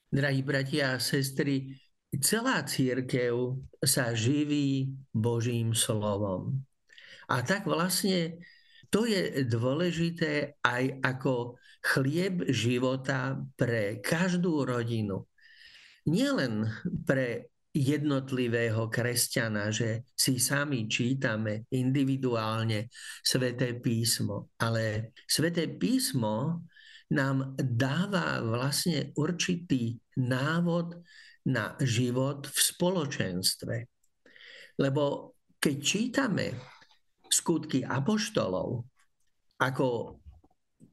Drahí 0.10 0.42
bratia 0.46 0.96
a 0.96 1.02
sestry, 1.02 1.76
celá 2.22 2.64
církev 2.64 3.60
sa 3.84 4.16
živí 4.16 4.96
Božím 5.12 5.76
slovom. 5.76 6.64
A 7.28 7.42
tak 7.42 7.66
vlastne 7.66 8.40
to 8.94 9.10
je 9.10 9.44
dôležité 9.44 10.62
aj 10.62 11.04
ako 11.04 11.60
chlieb 11.84 12.48
života 12.50 13.38
pre 13.58 14.00
každú 14.00 14.64
rodinu. 14.64 15.26
Nielen 16.06 16.70
pre 17.04 17.50
jednotlivého 17.76 18.88
kresťana, 18.88 19.68
že 19.68 20.08
si 20.16 20.40
sami 20.40 20.88
čítame 20.88 21.68
individuálne 21.76 22.88
sväté 23.20 23.76
písmo. 23.76 24.56
Ale 24.64 25.12
sväté 25.28 25.68
písmo 25.68 26.64
nám 27.12 27.60
dáva 27.60 28.40
vlastne 28.40 29.12
určitý 29.20 30.00
návod 30.16 31.04
na 31.52 31.76
život 31.84 32.48
v 32.48 32.58
spoločenstve. 32.58 33.76
Lebo 34.80 35.36
keď 35.60 35.76
čítame 35.84 36.46
skutky 37.28 37.84
apoštolov, 37.84 38.88
ako 39.60 40.20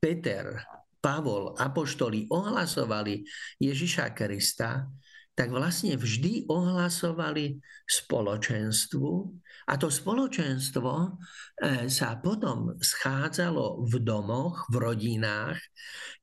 Peter, 0.03 0.59
Pavol, 1.03 1.59
apoštoli 1.59 2.31
ohlasovali 2.31 3.27
Ježiša 3.59 4.15
Krista, 4.15 4.87
tak 5.33 5.49
vlastne 5.49 5.97
vždy 5.97 6.45
ohlasovali 6.49 7.57
spoločenstvu 7.89 9.13
a 9.69 9.73
to 9.81 9.89
spoločenstvo 9.89 10.93
e, 10.93 11.09
sa 11.89 12.21
potom 12.21 12.77
schádzalo 12.77 13.87
v 13.89 13.95
domoch, 14.05 14.69
v 14.69 14.75
rodinách 14.77 15.57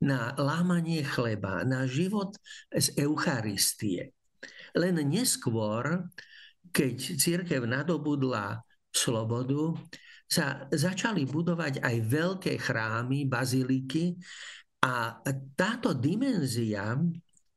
na 0.04 0.30
lámanie 0.38 1.02
chleba, 1.02 1.66
na 1.66 1.90
život 1.90 2.38
z 2.70 2.94
Eucharistie. 3.02 4.14
Len 4.78 4.94
neskôr, 5.02 6.06
keď 6.70 7.18
církev 7.18 7.66
nadobudla 7.66 8.62
slobodu, 8.94 9.74
sa 10.30 10.70
začali 10.70 11.26
budovať 11.26 11.82
aj 11.82 11.96
veľké 12.06 12.54
chrámy, 12.62 13.26
baziliky 13.26 14.14
a 14.86 15.18
táto 15.58 15.90
dimenzia 15.90 16.94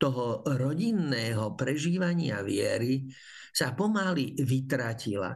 toho 0.04 0.44
rodinného 0.44 1.56
prežívania 1.56 2.44
viery 2.44 3.08
sa 3.56 3.72
pomaly 3.72 4.36
vytratila. 4.36 5.32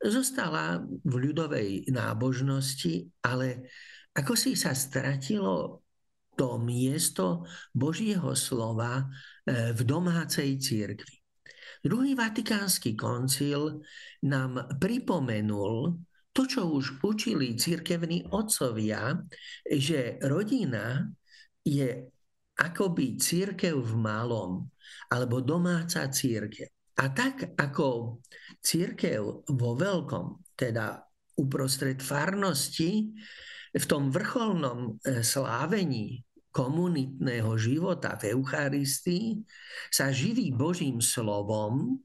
Zostala 0.00 0.80
v 0.80 1.14
ľudovej 1.20 1.92
nábožnosti, 1.92 3.12
ale 3.20 3.68
ako 4.16 4.32
si 4.32 4.56
sa 4.56 4.72
stratilo 4.72 5.84
to 6.32 6.56
miesto 6.56 7.44
Božieho 7.72 8.32
slova 8.32 9.04
e, 9.04 9.04
v 9.72 9.80
domácej 9.84 10.56
církvi. 10.60 11.16
Druhý 11.84 12.16
vatikánsky 12.16 12.96
koncil 12.96 13.84
nám 14.24 14.80
pripomenul 14.80 15.96
to, 16.32 16.44
čo 16.44 16.72
už 16.72 17.04
učili 17.04 17.56
církevní 17.56 18.28
otcovia, 18.32 19.16
že 19.64 20.20
rodina 20.20 21.08
je 21.64 22.15
akoby 22.56 23.20
církev 23.20 23.76
v 23.76 23.94
malom, 23.96 24.64
alebo 25.12 25.44
domáca 25.44 26.08
církev. 26.08 26.72
A 26.96 27.12
tak 27.12 27.52
ako 27.60 28.18
církev 28.64 29.20
vo 29.52 29.70
veľkom, 29.76 30.56
teda 30.56 31.04
uprostred 31.36 32.00
farnosti, 32.00 33.12
v 33.76 33.84
tom 33.84 34.08
vrcholnom 34.08 34.96
e, 35.04 35.20
slávení 35.20 36.24
komunitného 36.48 37.52
života 37.60 38.16
v 38.16 38.32
Eucharistii 38.32 39.44
sa 39.92 40.08
živí 40.08 40.56
Božím 40.56 41.04
slovom 41.04 42.00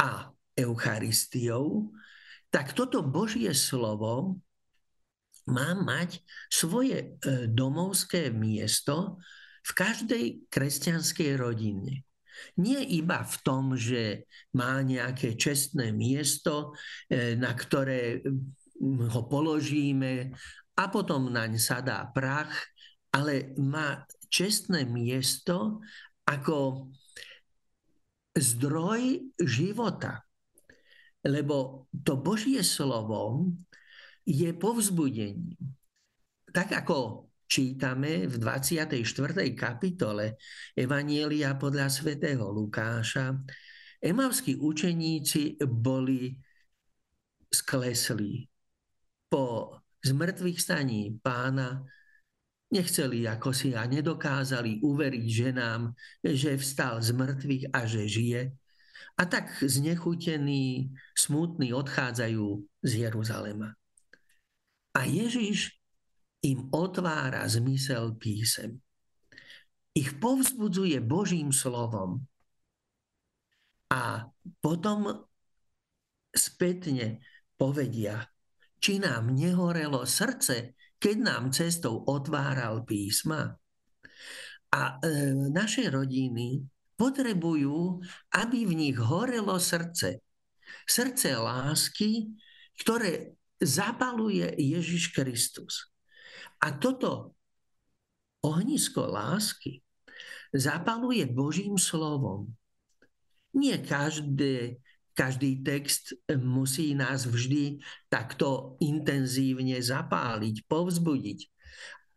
a 0.00 0.32
Eucharistiou, 0.56 1.92
tak 2.48 2.72
toto 2.72 3.04
Božie 3.04 3.52
slovo 3.52 4.40
má 5.44 5.76
mať 5.76 6.24
svoje 6.48 6.96
e, 6.96 7.06
domovské 7.52 8.32
miesto 8.32 9.20
v 9.64 9.70
každej 9.74 10.24
kresťanskej 10.52 11.30
rodine. 11.38 12.04
Nie 12.58 12.82
iba 12.86 13.26
v 13.26 13.36
tom, 13.42 13.74
že 13.74 14.30
má 14.54 14.78
nejaké 14.82 15.34
čestné 15.34 15.90
miesto, 15.90 16.74
e, 17.10 17.34
na 17.34 17.50
ktoré 17.50 18.22
ho 18.82 19.22
položíme 19.26 20.30
a 20.78 20.84
potom 20.86 21.34
naň 21.34 21.58
sadá 21.58 22.06
prach, 22.14 22.54
ale 23.10 23.58
má 23.58 24.06
čestné 24.30 24.86
miesto 24.86 25.82
ako 26.22 26.88
zdroj 28.38 29.34
života. 29.42 30.22
Lebo 31.26 31.88
to 31.90 32.14
Božie 32.14 32.62
slovo 32.62 33.50
je 34.22 34.54
povzbudením. 34.54 35.58
Tak 36.54 36.84
ako 36.84 37.27
čítame 37.48 38.28
v 38.28 38.36
24. 38.36 39.00
kapitole 39.56 40.36
Evanielia 40.76 41.56
podľa 41.56 41.88
svätého 41.88 42.44
Lukáša, 42.52 43.32
emavskí 44.04 44.60
učeníci 44.60 45.56
boli 45.64 46.36
skleslí. 47.48 48.44
Po 49.32 49.72
zmrtvých 50.04 50.60
staní 50.60 51.16
pána 51.16 51.88
nechceli 52.68 53.24
ako 53.24 53.56
si 53.56 53.72
a 53.72 53.88
nedokázali 53.88 54.84
uveriť 54.84 55.26
ženám, 55.26 55.96
že 56.20 56.60
vstal 56.60 57.00
z 57.00 57.16
mŕtvych 57.16 57.64
a 57.72 57.80
že 57.88 58.02
žije. 58.04 58.42
A 59.18 59.22
tak 59.24 59.50
znechutení, 59.64 60.92
smutní 61.16 61.74
odchádzajú 61.74 62.46
z 62.84 62.92
Jeruzalema. 63.08 63.74
A 64.94 65.00
Ježiš 65.08 65.77
im 66.44 66.70
otvára 66.70 67.42
zmysel 67.50 68.14
písem. 68.14 68.78
Ich 69.94 70.14
povzbudzuje 70.22 71.02
Božím 71.02 71.50
slovom. 71.50 72.22
A 73.88 74.30
potom 74.62 75.26
spätne 76.30 77.24
povedia, 77.58 78.30
či 78.78 79.02
nám 79.02 79.34
nehorelo 79.34 80.06
srdce, 80.06 80.78
keď 81.02 81.16
nám 81.18 81.44
cestou 81.50 82.06
otváral 82.06 82.86
písma. 82.86 83.58
A 84.68 85.00
e, 85.00 85.34
naše 85.50 85.88
rodiny 85.88 86.62
potrebujú, 86.94 87.98
aby 88.36 88.58
v 88.68 88.72
nich 88.76 88.98
horelo 89.00 89.56
srdce. 89.56 90.20
Srdce 90.84 91.38
lásky, 91.38 92.28
ktoré 92.78 93.34
zapaluje 93.58 94.52
Ježiš 94.54 95.10
Kristus. 95.16 95.90
A 96.58 96.74
toto 96.74 97.38
ohnisko 98.42 99.06
lásky 99.06 99.82
zapaluje 100.54 101.26
Božím 101.28 101.78
slovom. 101.78 102.50
Nie 103.54 103.78
každé, 103.82 104.78
každý 105.14 105.62
text 105.62 106.14
musí 106.30 106.94
nás 106.94 107.26
vždy 107.26 107.78
takto 108.10 108.78
intenzívne 108.82 109.78
zapáliť, 109.82 110.66
povzbudiť. 110.66 111.40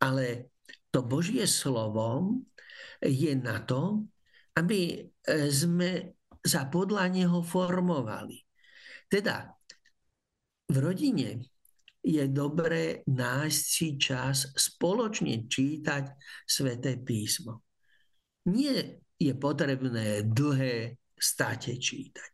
Ale 0.02 0.50
to 0.90 1.06
Božie 1.06 1.46
slovo 1.46 2.42
je 3.02 3.34
na 3.38 3.62
to, 3.64 4.06
aby 4.58 5.10
sme 5.50 6.18
sa 6.42 6.66
podľa 6.66 7.14
neho 7.14 7.46
formovali. 7.46 8.42
Teda 9.06 9.54
v 10.72 10.76
rodine 10.78 11.51
je 12.02 12.26
dobré 12.28 13.06
nájsť 13.06 13.62
si 13.62 13.88
čas 14.02 14.50
spoločne 14.58 15.46
čítať 15.46 16.18
sväté 16.50 16.98
písmo. 16.98 17.62
Nie 18.50 19.06
je 19.22 19.34
potrebné 19.38 20.26
dlhé 20.26 20.98
state 21.14 21.78
čítať. 21.78 22.32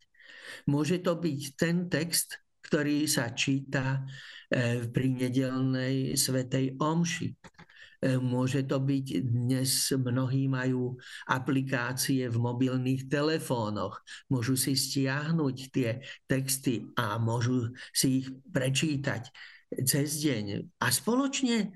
Môže 0.72 1.04
to 1.04 1.20
byť 1.20 1.40
ten 1.60 1.92
text, 1.92 2.40
ktorý 2.64 3.08
sa 3.08 3.36
číta 3.36 4.04
eh, 4.04 4.88
pri 4.88 5.08
nedelnej 5.20 6.16
svetej 6.16 6.80
omši 6.80 7.58
E, 7.98 8.22
môže 8.22 8.62
to 8.70 8.78
byť, 8.78 9.26
dnes 9.26 9.90
mnohí 9.98 10.46
majú 10.46 11.02
aplikácie 11.26 12.30
v 12.30 12.38
mobilných 12.38 13.10
telefónoch, 13.10 13.98
môžu 14.30 14.54
si 14.54 14.78
stiahnuť 14.78 15.56
tie 15.74 15.90
texty 16.30 16.86
a 16.94 17.18
môžu 17.18 17.74
si 17.90 18.22
ich 18.22 18.28
prečítať 18.54 19.34
cez 19.72 20.24
deň 20.24 20.72
a 20.80 20.88
spoločne 20.90 21.72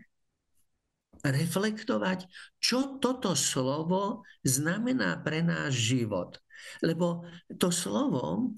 reflektovať, 1.22 2.26
čo 2.58 2.98
toto 2.98 3.38
slovo 3.38 4.26
znamená 4.42 5.22
pre 5.22 5.46
náš 5.46 5.78
život. 5.94 6.42
Lebo 6.82 7.26
to 7.58 7.70
slovo 7.70 8.54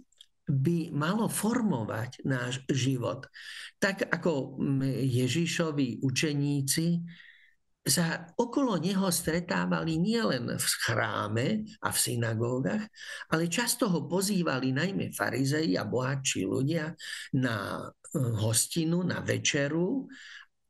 by 0.48 0.92
malo 0.92 1.32
formovať 1.32 2.24
náš 2.28 2.64
život. 2.68 3.28
Tak 3.80 4.12
ako 4.12 4.60
Ježišovi 5.00 6.04
učeníci 6.04 7.00
sa 7.84 8.32
okolo 8.40 8.80
neho 8.80 9.12
stretávali 9.12 10.00
nielen 10.00 10.56
v 10.56 10.66
chráme 10.88 11.48
a 11.84 11.92
v 11.92 11.98
synagógach, 12.00 12.88
ale 13.28 13.52
často 13.52 13.92
ho 13.92 14.08
pozývali 14.08 14.72
najmä 14.72 15.12
farizei 15.12 15.76
a 15.76 15.84
bohatší 15.84 16.48
ľudia 16.48 16.96
na 17.44 17.84
eh, 17.84 17.92
hostinu, 18.40 19.04
na 19.04 19.20
večeru 19.20 20.08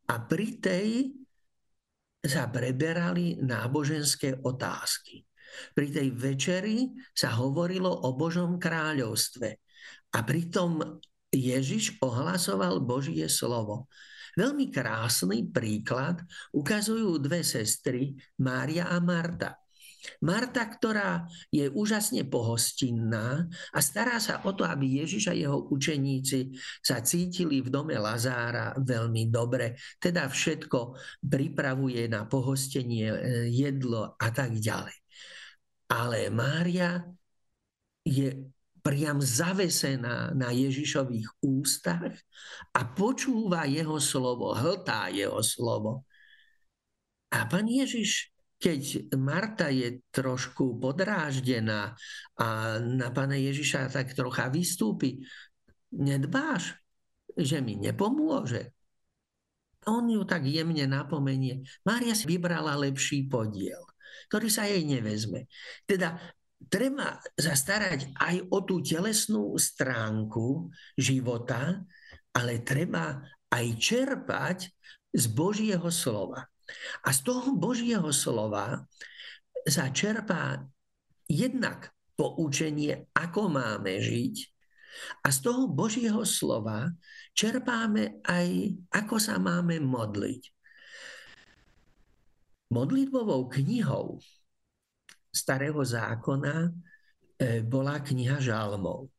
a 0.09 0.15
pri 0.25 0.47
tej 0.57 0.89
sa 2.23 2.49
preberali 2.49 3.37
náboženské 3.43 4.41
otázky. 4.41 5.27
Pri 5.75 5.87
tej 5.93 6.17
večeri 6.17 6.89
sa 7.13 7.35
hovorilo 7.37 8.09
o 8.09 8.17
Božom 8.17 8.57
kráľovstve 8.57 9.49
a 10.17 10.19
pritom 10.25 10.97
Ježiš 11.29 12.01
ohlasoval 12.01 12.81
Božie 12.81 13.29
slovo. 13.29 13.85
Veľmi 14.33 14.73
krásny 14.73 15.45
príklad 15.49 16.21
ukazujú 16.53 17.21
dve 17.21 17.45
sestry, 17.45 18.17
Mária 18.41 18.89
a 18.89 18.97
Marta. 18.97 19.63
Marta, 20.19 20.67
ktorá 20.67 21.23
je 21.47 21.71
úžasne 21.71 22.27
pohostinná 22.27 23.47
a 23.71 23.79
stará 23.79 24.19
sa 24.19 24.43
o 24.43 24.51
to, 24.51 24.67
aby 24.67 24.99
Ježiš 24.99 25.31
a 25.31 25.37
jeho 25.37 25.71
učeníci 25.71 26.59
sa 26.83 26.99
cítili 26.99 27.63
v 27.63 27.71
dome 27.71 27.95
Lazára 27.95 28.75
veľmi 28.75 29.31
dobre. 29.31 29.79
Teda 29.99 30.27
všetko 30.27 30.99
pripravuje 31.23 32.11
na 32.11 32.27
pohostenie, 32.27 33.07
e, 33.07 33.17
jedlo 33.47 34.19
a 34.19 34.27
tak 34.31 34.59
ďalej. 34.59 34.97
Ale 35.87 36.27
Mária 36.33 36.99
je 38.03 38.52
priam 38.83 39.23
zavesená 39.23 40.35
na 40.35 40.51
Ježišových 40.51 41.39
ústach 41.39 42.11
a 42.75 42.81
počúva 42.83 43.63
jeho 43.63 43.95
slovo, 43.97 44.51
hltá 44.51 45.07
jeho 45.07 45.39
slovo. 45.39 46.03
A 47.31 47.47
pán 47.47 47.65
Ježiš, 47.65 48.35
keď 48.59 49.15
Marta 49.15 49.71
je 49.71 50.03
trošku 50.11 50.77
podráždená 50.83 51.95
a 52.35 52.77
na 52.83 53.07
pána 53.09 53.39
Ježiša 53.39 53.89
tak 53.89 54.11
trocha 54.13 54.51
vystúpi, 54.51 55.23
nedbáš, 55.95 56.75
že 57.33 57.63
mi 57.63 57.79
nepomôže. 57.79 58.75
On 59.87 60.03
ju 60.07 60.23
tak 60.23 60.47
jemne 60.47 60.87
napomenie. 60.87 61.63
Mária 61.83 62.15
si 62.15 62.23
vybrala 62.27 62.75
lepší 62.79 63.27
podiel, 63.27 63.83
ktorý 64.31 64.47
sa 64.47 64.63
jej 64.63 64.83
nevezme. 64.87 65.47
Teda 65.83 66.19
treba 66.67 67.19
zastarať 67.35 68.13
aj 68.15 68.35
o 68.51 68.57
tú 68.63 68.79
telesnú 68.83 69.55
stránku 69.55 70.69
života, 70.97 71.83
ale 72.33 72.61
treba 72.61 73.21
aj 73.49 73.65
čerpať 73.77 74.57
z 75.13 75.25
Božieho 75.29 75.87
slova. 75.93 76.45
A 77.05 77.09
z 77.13 77.19
toho 77.21 77.53
Božieho 77.53 78.09
slova 78.09 78.81
sa 79.67 79.91
čerpá 79.93 80.63
jednak 81.29 81.93
poučenie, 82.17 83.09
ako 83.13 83.49
máme 83.51 84.01
žiť, 84.01 84.53
a 85.25 85.27
z 85.33 85.37
toho 85.41 85.65
Božieho 85.65 86.21
slova 86.21 86.85
čerpáme 87.33 88.21
aj, 88.21 88.77
ako 88.93 89.15
sa 89.17 89.41
máme 89.41 89.81
modliť. 89.81 90.53
Modlitbovou 92.73 93.49
knihou 93.49 94.21
starého 95.33 95.81
zákona 95.81 96.69
e, 96.69 97.65
bola 97.65 97.97
kniha 97.97 98.37
žalmov. 98.37 99.09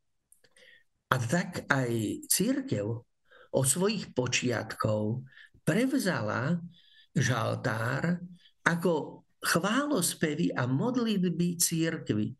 A 1.11 1.19
tak 1.19 1.67
aj 1.67 1.91
církev 2.31 2.87
od 3.55 3.67
svojich 3.67 4.15
počiatkov 4.15 5.27
prevzala 5.67 6.59
žaltár 7.15 8.23
ako 8.63 9.23
chválospevy 9.45 10.55
a 10.55 10.65
modlitby 10.65 11.61
církvy. 11.61 12.35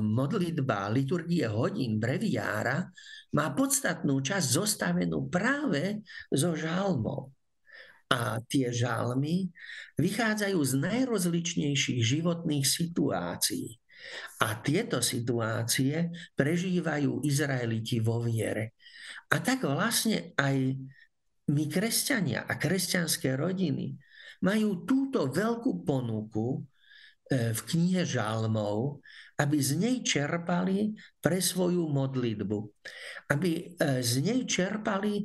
Modlitba, 0.00 0.88
liturgie 0.88 1.44
hodín 1.44 2.00
breviára 2.00 2.88
má 3.36 3.52
podstatnú 3.52 4.24
časť 4.24 4.46
zostavenú 4.46 5.28
práve 5.28 6.00
zo 6.32 6.56
žalmov. 6.56 7.33
A 8.12 8.40
tie 8.44 8.68
žalmy 8.70 9.48
vychádzajú 9.96 10.58
z 10.60 10.72
najrozličnejších 10.80 12.00
životných 12.04 12.66
situácií. 12.66 13.80
A 14.44 14.60
tieto 14.60 15.00
situácie 15.00 16.12
prežívajú 16.36 17.24
Izraeliti 17.24 18.04
vo 18.04 18.20
viere. 18.20 18.76
A 19.32 19.40
tak 19.40 19.64
vlastne 19.64 20.36
aj 20.36 20.76
my, 21.48 21.64
kresťania 21.68 22.44
a 22.44 22.56
kresťanské 22.56 23.36
rodiny, 23.36 23.96
majú 24.44 24.84
túto 24.84 25.24
veľkú 25.28 25.84
ponuku 25.88 26.60
e, 26.60 27.52
v 27.56 27.60
knihe 27.64 28.04
Žalmov, 28.04 29.00
aby 29.40 29.56
z 29.58 29.72
nej 29.80 29.96
čerpali 30.04 30.92
pre 31.18 31.40
svoju 31.40 31.88
modlitbu. 31.88 32.58
Aby 33.32 33.50
e, 33.56 34.00
z 34.04 34.14
nej 34.20 34.40
čerpali 34.44 35.24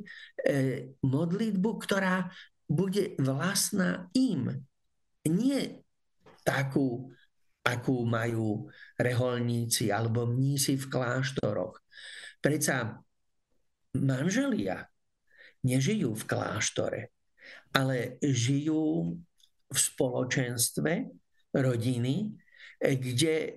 modlitbu, 1.04 1.70
ktorá 1.84 2.24
bude 2.70 3.18
vlastná 3.18 4.06
im. 4.14 4.62
Nie 5.26 5.82
takú, 6.46 7.10
akú 7.66 8.06
majú 8.06 8.70
reholníci 8.94 9.90
alebo 9.90 10.30
mnísi 10.30 10.78
v 10.78 10.86
kláštoroch. 10.86 11.82
Preca 12.38 13.02
manželia 13.98 14.86
nežijú 15.66 16.14
v 16.14 16.24
kláštore, 16.24 17.02
ale 17.74 18.16
žijú 18.22 19.18
v 19.70 19.76
spoločenstve 19.76 20.92
rodiny, 21.52 22.32
kde 22.80 23.34
e, 23.44 23.50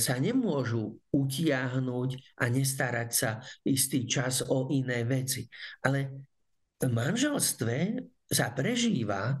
sa 0.00 0.18
nemôžu 0.18 0.98
utiahnuť 1.14 2.10
a 2.42 2.44
nestarať 2.50 3.10
sa 3.12 3.30
istý 3.62 4.08
čas 4.08 4.42
o 4.42 4.66
iné 4.72 5.06
veci. 5.06 5.46
Ale 5.86 6.10
v 6.82 6.90
manželstve 6.90 7.76
sa 8.32 8.48
prežíva 8.56 9.36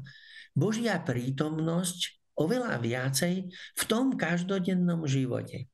Božia 0.52 1.00
prítomnosť 1.00 2.20
oveľa 2.36 2.76
viacej 2.76 3.34
v 3.50 3.82
tom 3.88 4.20
každodennom 4.20 5.08
živote. 5.08 5.72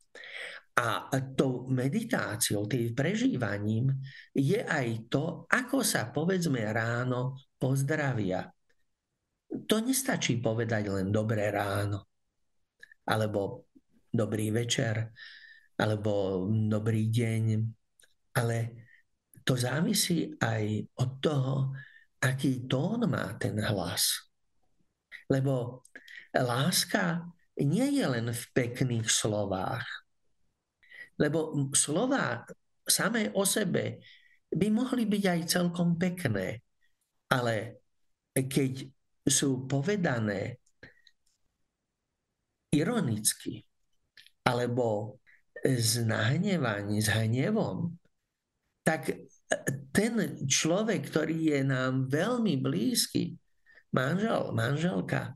A 0.78 1.10
tou 1.34 1.66
meditáciou, 1.66 2.70
tým 2.70 2.94
prežívaním 2.94 3.90
je 4.30 4.62
aj 4.62 5.10
to, 5.10 5.42
ako 5.50 5.82
sa 5.82 6.14
povedzme 6.14 6.62
ráno 6.70 7.34
pozdravia. 7.58 8.46
To 9.66 9.76
nestačí 9.82 10.38
povedať 10.38 10.86
len 10.86 11.10
dobré 11.10 11.50
ráno, 11.50 12.06
alebo 13.10 13.66
dobrý 14.06 14.54
večer, 14.54 15.10
alebo 15.82 16.46
dobrý 16.46 17.10
deň, 17.10 17.44
ale 18.38 18.56
to 19.42 19.58
závisí 19.58 20.30
aj 20.38 20.62
od 20.94 21.10
toho, 21.18 21.54
aký 22.18 22.66
tón 22.66 23.06
má 23.06 23.34
ten 23.38 23.58
hlas. 23.58 24.30
Lebo 25.30 25.84
láska 26.34 27.26
nie 27.58 27.98
je 27.98 28.06
len 28.06 28.30
v 28.30 28.44
pekných 28.54 29.08
slovách, 29.10 29.84
lebo 31.18 31.68
slova 31.74 32.46
samé 32.86 33.34
o 33.34 33.42
sebe 33.42 33.98
by 34.48 34.66
mohli 34.70 35.04
byť 35.04 35.24
aj 35.28 35.40
celkom 35.50 35.98
pekné, 35.98 36.62
ale 37.28 37.84
keď 38.32 38.86
sú 39.28 39.68
povedané 39.68 40.62
ironicky 42.72 43.66
alebo 44.46 45.18
s 45.60 46.00
nahnevaním, 46.00 47.02
s 47.02 47.10
hnevom, 47.12 47.92
tak 48.86 49.27
ten 49.92 50.44
človek, 50.44 51.08
ktorý 51.08 51.56
je 51.56 51.60
nám 51.64 52.06
veľmi 52.12 52.60
blízky, 52.60 53.40
manžel, 53.90 54.52
manželka, 54.52 55.34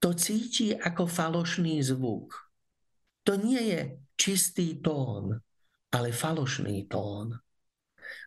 to 0.00 0.16
cíti 0.16 0.74
ako 0.74 1.06
falošný 1.06 1.78
zvuk. 1.84 2.34
To 3.28 3.36
nie 3.36 3.60
je 3.60 3.80
čistý 4.16 4.80
tón, 4.80 5.38
ale 5.92 6.08
falošný 6.10 6.88
tón. 6.88 7.36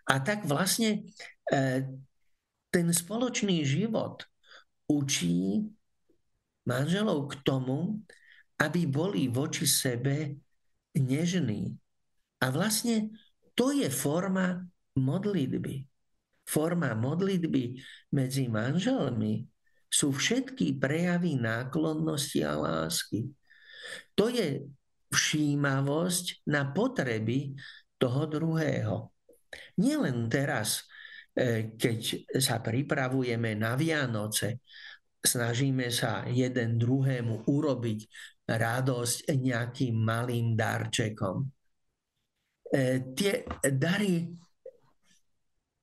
A 0.07 0.13
tak 0.21 0.45
vlastne 0.45 1.09
e, 1.49 1.83
ten 2.69 2.87
spoločný 2.93 3.65
život 3.65 4.23
učí 4.87 5.65
manželov 6.63 7.33
k 7.33 7.43
tomu, 7.43 7.99
aby 8.61 8.87
boli 8.87 9.27
voči 9.27 9.67
sebe 9.67 10.37
nežní. 10.95 11.73
A 12.39 12.45
vlastne 12.53 13.11
to 13.53 13.73
je 13.73 13.89
forma 13.89 14.61
modlitby. 14.97 15.75
Forma 16.43 16.91
modlitby 16.97 17.63
medzi 18.13 18.51
manželmi 18.51 19.45
sú 19.87 20.11
všetky 20.11 20.81
prejavy 20.81 21.37
náklonnosti 21.37 22.41
a 22.41 22.57
lásky. 22.57 23.29
To 24.17 24.27
je 24.27 24.65
všímavosť 25.13 26.49
na 26.49 26.73
potreby 26.73 27.53
toho 28.01 28.25
druhého. 28.25 29.13
Nielen 29.77 30.25
teraz, 30.27 30.89
e, 31.37 31.77
keď 31.77 32.25
sa 32.41 32.57
pripravujeme 32.57 33.53
na 33.53 33.77
Vianoce, 33.77 34.65
snažíme 35.21 35.93
sa 35.93 36.25
jeden 36.25 36.81
druhému 36.81 37.45
urobiť 37.45 37.99
radosť 38.49 39.29
nejakým 39.29 39.95
malým 39.95 40.57
darčekom. 40.57 41.62
E, 42.73 43.13
tie 43.13 43.45
dary 43.69 44.33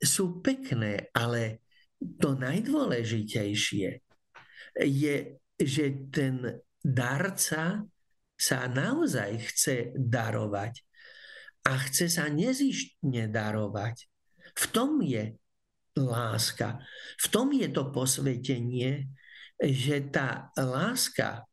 sú 0.02 0.42
pekné, 0.42 1.14
ale 1.14 1.62
to 2.18 2.34
najdôležitejšie 2.34 3.88
je, 4.80 5.16
že 5.54 5.84
ten 6.10 6.42
darca 6.82 7.84
sa 8.40 8.58
naozaj 8.66 9.30
chce 9.52 9.76
darovať 9.94 10.80
a 11.68 11.76
chce 11.86 12.08
sa 12.08 12.26
nezištne 12.32 13.28
darovať. 13.28 14.08
V 14.56 14.64
tom 14.72 15.04
je 15.04 15.36
láska. 15.94 16.80
V 17.20 17.26
tom 17.28 17.52
je 17.52 17.68
to 17.68 17.92
posvetenie, 17.92 19.12
že 19.60 20.08
tá 20.08 20.48
láska 20.56 21.44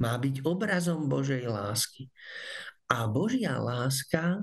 má 0.00 0.14
byť 0.16 0.46
obrazom 0.46 1.10
Božej 1.10 1.44
lásky. 1.44 2.08
A 2.88 3.04
Božia 3.04 3.60
láska 3.60 4.40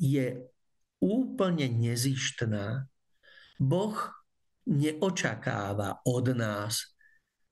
je 0.00 0.48
úplne 1.00 1.68
nezištná. 1.68 2.88
Boh 3.60 3.96
neočakáva 4.66 6.00
od 6.08 6.26
nás, 6.32 6.96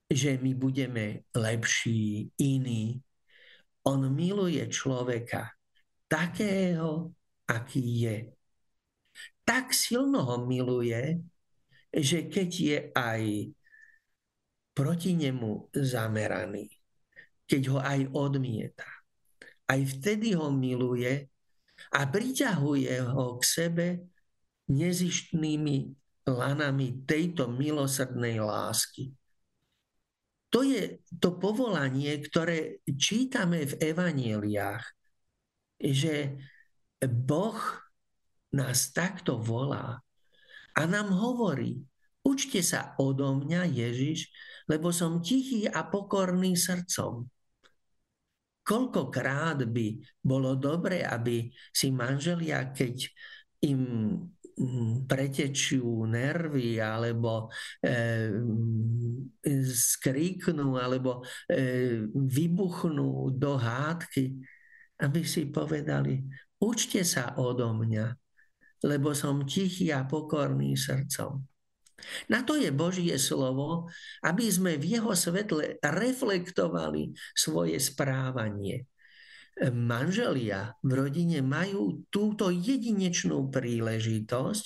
že 0.08 0.36
my 0.40 0.52
budeme 0.56 1.28
lepší, 1.32 2.32
iní, 2.40 3.00
on 3.84 4.08
miluje 4.08 4.64
človeka 4.68 5.52
takého, 6.08 7.12
aký 7.44 7.84
je. 8.08 8.18
Tak 9.44 9.76
silno 9.76 10.24
ho 10.24 10.36
miluje, 10.48 11.20
že 11.92 12.26
keď 12.32 12.50
je 12.50 12.78
aj 12.96 13.22
proti 14.72 15.12
nemu 15.14 15.68
zameraný, 15.76 16.72
keď 17.44 17.62
ho 17.70 17.78
aj 17.78 18.00
odmieta, 18.16 18.93
aj 19.68 19.80
vtedy 19.98 20.36
ho 20.36 20.52
miluje 20.52 21.28
a 21.90 22.00
priťahuje 22.06 22.94
ho 23.10 23.40
k 23.40 23.42
sebe 23.42 23.86
nezištnými 24.68 25.76
lanami 26.24 27.04
tejto 27.04 27.52
milosrdnej 27.52 28.40
lásky. 28.40 29.12
To 30.54 30.62
je 30.62 31.02
to 31.18 31.34
povolanie, 31.34 32.14
ktoré 32.22 32.78
čítame 32.86 33.66
v 33.66 33.74
evanieliách, 33.90 34.84
že 35.82 36.38
Boh 37.02 37.58
nás 38.54 38.94
takto 38.94 39.34
volá 39.42 39.98
a 40.78 40.80
nám 40.86 41.10
hovorí, 41.10 41.82
učte 42.22 42.62
sa 42.62 42.94
odo 43.02 43.34
mňa, 43.34 43.66
Ježiš, 43.66 44.30
lebo 44.70 44.94
som 44.94 45.18
tichý 45.18 45.66
a 45.66 45.82
pokorný 45.82 46.54
srdcom. 46.54 47.26
Koľkokrát 48.64 49.60
by 49.68 49.86
bolo 50.24 50.56
dobre, 50.56 51.04
aby 51.04 51.52
si 51.68 51.92
manželia, 51.92 52.72
keď 52.72 53.12
im 53.64 53.80
Mm, 54.54 55.10
pretečú 55.10 56.06
nervy 56.06 56.78
alebo 56.78 57.50
e, 57.82 58.38
skríknú 59.66 60.78
alebo 60.78 61.26
e, 61.50 62.06
vybuchnú 62.14 63.34
do 63.34 63.58
hádky, 63.58 64.38
aby 65.02 65.26
si 65.26 65.50
povedali, 65.50 66.22
učte 66.62 67.02
sa 67.02 67.34
odo 67.34 67.74
mňa, 67.74 68.14
lebo 68.86 69.10
som 69.10 69.42
tichý 69.42 69.90
a 69.90 70.06
pokorný 70.06 70.78
srdcom. 70.78 71.42
Na 72.28 72.42
to 72.42 72.58
je 72.58 72.74
Božie 72.74 73.16
slovo, 73.16 73.88
aby 74.26 74.50
sme 74.50 74.76
v 74.76 74.98
jeho 74.98 75.12
svetle 75.14 75.78
reflektovali 75.80 77.14
svoje 77.32 77.78
správanie 77.80 78.90
manželia 79.62 80.74
v 80.82 80.90
rodine 80.98 81.38
majú 81.38 82.10
túto 82.10 82.50
jedinečnú 82.50 83.54
príležitosť, 83.54 84.64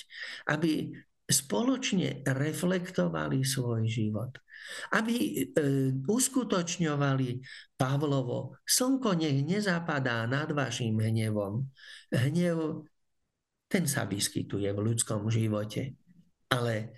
aby 0.48 0.96
spoločne 1.28 2.24
reflektovali 2.24 3.44
svoj 3.44 3.84
život. 3.84 4.32
Aby 4.96 5.16
e, 5.16 5.32
uskutočňovali 6.08 7.28
Pavlovo, 7.76 8.56
slnko 8.64 9.12
nech 9.20 9.44
nezapadá 9.44 10.24
nad 10.24 10.48
vašim 10.50 10.96
hnevom. 10.96 11.68
Hnev, 12.08 12.88
ten 13.68 13.84
sa 13.84 14.08
vyskytuje 14.08 14.72
v 14.72 14.80
ľudskom 14.80 15.28
živote. 15.28 16.00
Ale 16.48 16.96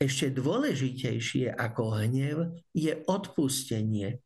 ešte 0.00 0.32
dôležitejšie 0.32 1.52
ako 1.52 2.00
hnev 2.00 2.64
je 2.72 3.04
odpustenie. 3.04 4.24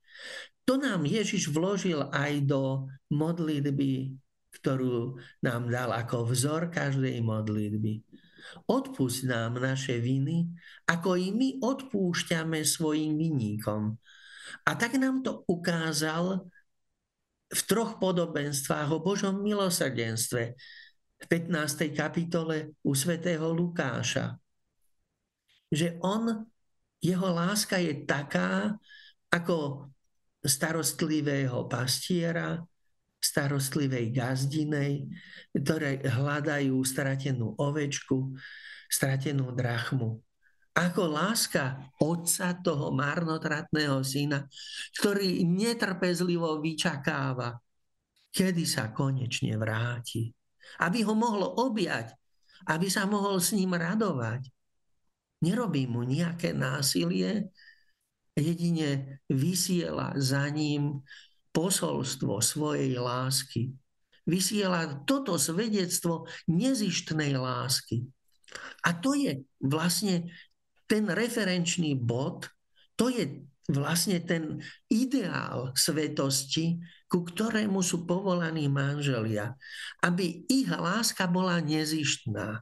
To 0.64 0.78
nám 0.78 1.02
Ježiš 1.02 1.50
vložil 1.50 1.98
aj 2.14 2.46
do 2.46 2.87
modlitby, 3.10 4.14
ktorú 4.54 5.18
nám 5.42 5.68
dal 5.68 5.90
ako 5.90 6.30
vzor 6.30 6.70
každej 6.70 7.18
modlitby. 7.20 8.06
Odpust 8.70 9.26
nám 9.26 9.58
naše 9.58 9.98
viny, 9.98 10.46
ako 10.87 11.18
i 11.18 11.34
my 11.34 11.48
odpúšťame 11.58 12.62
svojim 12.62 13.18
vinníkom. 13.18 13.98
A 14.64 14.70
tak 14.78 14.94
nám 14.94 15.26
to 15.26 15.42
ukázal 15.50 16.46
v 17.50 17.60
troch 17.66 17.98
podobenstvách 17.98 18.88
o 18.94 19.02
Božom 19.02 19.42
milosrdenstve 19.42 20.54
v 21.18 21.24
15. 21.28 21.90
kapitole 21.92 22.72
u 22.87 22.94
svätého 22.94 23.50
Lukáša. 23.50 24.43
Že 25.74 25.98
on, 26.06 26.46
jeho 27.02 27.28
láska 27.34 27.82
je 27.82 28.06
taká, 28.06 28.78
ako 29.34 29.90
starostlivého 30.38 31.66
pastiera, 31.66 32.62
starostlivej 33.18 34.12
gazdinej, 34.14 35.08
ktoré 35.50 36.04
hľadajú 36.04 36.76
stratenú 36.84 37.56
ovečku, 37.58 38.37
stratenú 38.87 39.50
drachmu. 39.56 40.20
Ako 40.74 41.06
láska 41.06 41.90
otca 42.02 42.52
toho 42.60 42.90
marnotratného 42.92 44.02
syna, 44.04 44.44
ktorý 44.98 45.46
netrpezlivo 45.46 46.58
vyčakáva, 46.60 47.56
kedy 48.34 48.66
sa 48.66 48.90
konečne 48.90 49.54
vráti. 49.54 50.34
Aby 50.82 51.06
ho 51.06 51.14
mohlo 51.14 51.46
objať, 51.62 52.10
aby 52.66 52.90
sa 52.90 53.06
mohol 53.06 53.38
s 53.38 53.54
ním 53.54 53.72
radovať. 53.78 54.50
Nerobí 55.44 55.85
mu 55.85 56.09
nejaké 56.09 56.57
násilie, 56.57 57.52
jedine 58.33 59.20
vysiela 59.28 60.16
za 60.16 60.48
ním 60.48 61.04
posolstvo 61.52 62.40
svojej 62.40 62.96
lásky. 62.96 63.70
Vysiela 64.24 65.04
toto 65.04 65.37
svedectvo 65.37 66.24
nezištnej 66.48 67.37
lásky. 67.37 68.09
A 68.88 68.96
to 68.96 69.12
je 69.12 69.44
vlastne 69.61 70.33
ten 70.88 71.04
referenčný 71.07 71.94
bod, 71.94 72.48
to 72.96 73.12
je 73.12 73.44
vlastne 73.68 74.20
ten 74.24 74.61
ideál 74.92 75.72
svetosti, 75.72 76.80
ku 77.09 77.24
ktorému 77.24 77.80
sú 77.80 78.04
povolaní 78.04 78.68
manželia, 78.68 79.57
aby 80.04 80.44
ich 80.50 80.68
láska 80.68 81.24
bola 81.30 81.61
nezištná. 81.62 82.61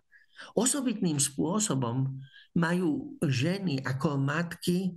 Osobitným 0.55 1.19
spôsobom 1.23 2.19
majú 2.57 3.17
ženy 3.25 3.81
ako 3.81 4.21
matky 4.21 4.93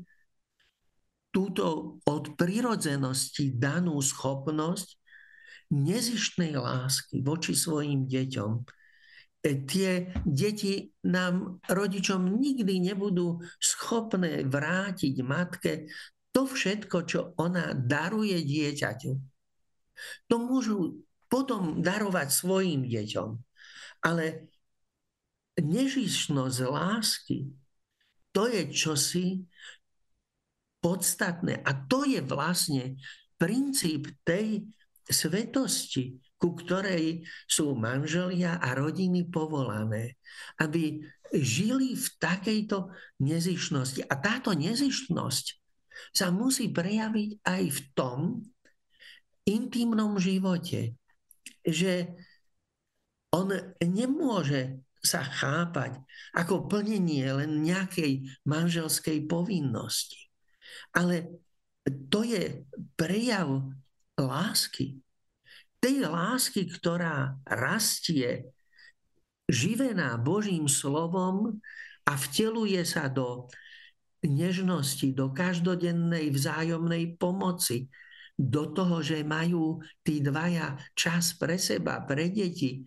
túto 1.31 1.99
od 2.07 2.23
prirodzenosti 2.39 3.55
danú 3.55 3.99
schopnosť 3.99 4.95
nezištnej 5.71 6.55
lásky 6.55 7.19
voči 7.19 7.57
svojim 7.57 8.07
deťom, 8.07 8.51
E, 9.45 9.61
tie 9.69 10.09
deti 10.25 10.89
nám 11.05 11.61
rodičom 11.69 12.41
nikdy 12.41 12.81
nebudú 12.81 13.45
schopné 13.61 14.41
vrátiť 14.41 15.15
matke 15.21 15.85
to 16.33 16.49
všetko, 16.49 16.97
čo 17.05 17.19
ona 17.37 17.77
daruje 17.77 18.41
dieťaťu. 18.41 19.13
To 20.27 20.35
môžu 20.41 21.05
potom 21.29 21.79
darovať 21.79 22.27
svojim 22.33 22.89
deťom. 22.89 23.29
Ale 24.03 24.49
nežišnosť 25.59 26.59
lásky, 26.67 27.51
to 28.35 28.51
je 28.51 28.61
čosi 28.71 29.27
podstatné. 30.83 31.63
A 31.63 31.71
to 31.87 32.03
je 32.03 32.19
vlastne 32.19 32.99
princíp 33.39 34.11
tej 34.27 34.67
svetosti, 35.07 36.19
ku 36.35 36.53
ktorej 36.53 37.23
sú 37.47 37.73
manželia 37.79 38.59
a 38.59 38.75
rodiny 38.75 39.31
povolané, 39.31 40.19
aby 40.59 40.99
žili 41.31 41.95
v 41.95 42.07
takejto 42.19 42.91
nezišnosti. 43.23 44.05
A 44.05 44.13
táto 44.19 44.51
nezišnosť 44.51 45.45
sa 46.11 46.27
musí 46.29 46.69
prejaviť 46.69 47.29
aj 47.47 47.63
v 47.71 47.79
tom 47.95 48.19
intimnom 49.47 50.19
živote, 50.19 50.99
že 51.63 52.11
on 53.31 53.51
nemôže 53.79 54.84
sa 55.05 55.21
chápať 55.23 56.01
ako 56.33 56.67
plnenie 56.67 57.29
len 57.29 57.61
nejakej 57.63 58.25
manželskej 58.43 59.29
povinnosti. 59.29 60.27
Ale 60.91 61.45
to 62.09 62.25
je 62.25 62.65
prejav 62.97 63.69
lásky, 64.17 64.99
tej 65.77 66.09
lásky, 66.09 66.65
ktorá 66.65 67.37
rastie 67.45 68.49
živená 69.45 70.17
Božím 70.17 70.65
slovom 70.65 71.61
a 72.09 72.13
vteluje 72.17 72.81
sa 72.81 73.05
do 73.05 73.45
nežnosti, 74.25 75.13
do 75.13 75.29
každodennej 75.29 76.33
vzájomnej 76.33 77.21
pomoci, 77.21 77.85
do 78.33 78.73
toho, 78.73 78.99
že 78.99 79.21
majú 79.21 79.79
tí 80.01 80.19
dvaja 80.19 80.75
čas 80.97 81.37
pre 81.37 81.61
seba, 81.61 82.01
pre 82.03 82.33
deti, 82.33 82.83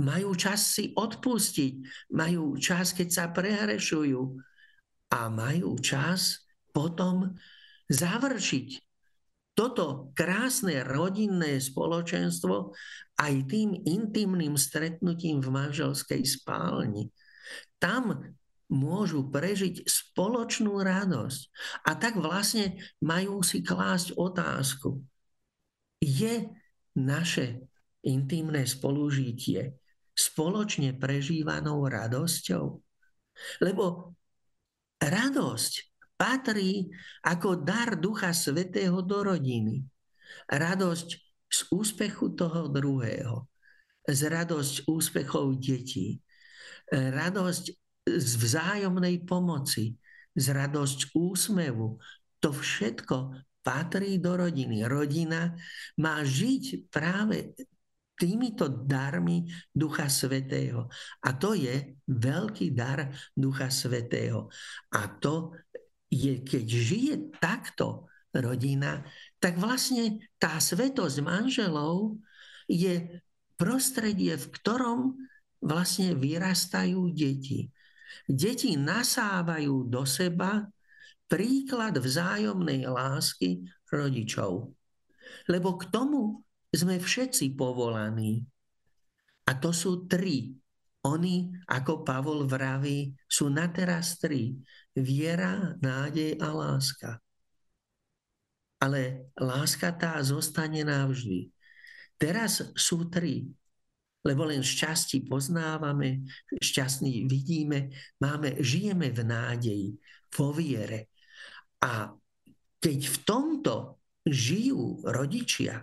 majú 0.00 0.32
čas 0.32 0.78
si 0.78 0.96
odpustiť, 0.96 1.74
majú 2.16 2.56
čas, 2.56 2.96
keď 2.96 3.08
sa 3.12 3.24
prehrešujú 3.28 4.20
a 5.12 5.20
majú 5.28 5.76
čas 5.82 6.48
potom 6.72 7.36
završiť 7.92 8.92
toto 9.52 10.16
krásne 10.16 10.80
rodinné 10.80 11.60
spoločenstvo 11.60 12.72
aj 13.20 13.32
tým 13.52 13.76
intimným 13.84 14.56
stretnutím 14.56 15.44
v 15.44 15.48
manželskej 15.52 16.24
spálni. 16.24 17.12
Tam 17.76 18.32
môžu 18.72 19.28
prežiť 19.28 19.84
spoločnú 19.84 20.80
radosť. 20.80 21.40
A 21.84 21.92
tak 22.00 22.16
vlastne 22.16 22.80
majú 23.04 23.44
si 23.44 23.60
klásť 23.60 24.16
otázku. 24.16 25.04
Je 26.00 26.48
naše 26.96 27.60
intimné 28.00 28.64
spolužitie 28.64 29.76
spoločne 30.12 30.96
prežívanou 30.96 31.84
radosťou? 31.88 32.64
Lebo 33.64 34.14
radosť 35.00 35.72
patrí 36.14 36.86
ako 37.26 37.64
dar 37.64 37.98
Ducha 37.98 38.30
Svetého 38.30 39.02
do 39.02 39.26
rodiny. 39.26 39.82
Radosť 40.48 41.08
z 41.52 41.60
úspechu 41.68 42.32
toho 42.32 42.70
druhého, 42.72 43.44
z 44.08 44.20
radosť 44.32 44.88
úspechov 44.88 45.60
detí, 45.60 46.24
radosť 46.88 47.64
z 48.08 48.30
vzájomnej 48.40 49.22
pomoci, 49.28 49.94
z 50.32 50.46
radosť 50.56 51.12
úsmevu. 51.12 52.00
To 52.40 52.48
všetko 52.50 53.36
patrí 53.62 54.18
do 54.18 54.34
rodiny. 54.40 54.88
Rodina 54.88 55.52
má 56.00 56.24
žiť 56.24 56.90
práve 56.90 57.54
týmito 58.22 58.70
darmi 58.70 59.42
Ducha 59.74 60.06
Svetého. 60.06 60.86
A 61.26 61.34
to 61.34 61.58
je 61.58 61.98
veľký 62.06 62.70
dar 62.70 63.10
Ducha 63.34 63.66
Svetého. 63.66 64.46
A 64.94 65.10
to 65.18 65.58
je, 66.06 66.46
keď 66.46 66.66
žije 66.70 67.14
takto 67.42 68.06
rodina, 68.30 69.02
tak 69.42 69.58
vlastne 69.58 70.22
tá 70.38 70.62
svetosť 70.62 71.18
manželov 71.18 72.22
je 72.70 73.18
prostredie, 73.58 74.38
v 74.38 74.46
ktorom 74.54 75.18
vlastne 75.58 76.14
vyrastajú 76.14 77.10
deti. 77.10 77.74
Deti 78.30 78.78
nasávajú 78.78 79.90
do 79.90 80.06
seba 80.06 80.62
príklad 81.26 81.98
vzájomnej 81.98 82.86
lásky 82.86 83.66
rodičov. 83.88 84.70
Lebo 85.48 85.80
k 85.80 85.88
tomu 85.88 86.44
sme 86.72 86.96
všetci 86.96 87.52
povolaní. 87.52 88.42
A 89.48 89.52
to 89.60 89.70
sú 89.70 90.08
tri. 90.08 90.56
Oni, 91.02 91.50
ako 91.66 92.06
Pavol 92.06 92.46
vraví, 92.46 93.12
sú 93.26 93.50
na 93.50 93.68
teraz 93.68 94.16
tri 94.22 94.54
viera, 94.94 95.74
nádej 95.82 96.38
a 96.38 96.48
láska. 96.54 97.10
Ale 98.78 99.30
láska 99.34 99.90
tá 99.94 100.18
zostane 100.22 100.86
navždy. 100.86 101.50
Teraz 102.18 102.62
sú 102.78 103.10
tri, 103.10 103.50
lebo 104.22 104.46
len 104.46 104.62
šťastí 104.62 105.26
poznávame, 105.26 106.22
šťastný 106.62 107.26
vidíme, 107.26 107.90
máme, 108.22 108.62
žijeme 108.62 109.10
v 109.10 109.20
nádeji, 109.26 109.88
vo 110.30 110.54
viere. 110.54 111.10
A 111.82 112.14
keď 112.78 112.98
v 113.10 113.16
tomto 113.26 113.74
žijú 114.22 115.02
rodičia, 115.02 115.82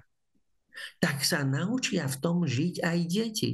tak 1.02 1.24
sa 1.24 1.44
naučia 1.44 2.08
v 2.08 2.18
tom 2.20 2.38
žiť 2.44 2.84
aj 2.84 3.00
deti. 3.08 3.52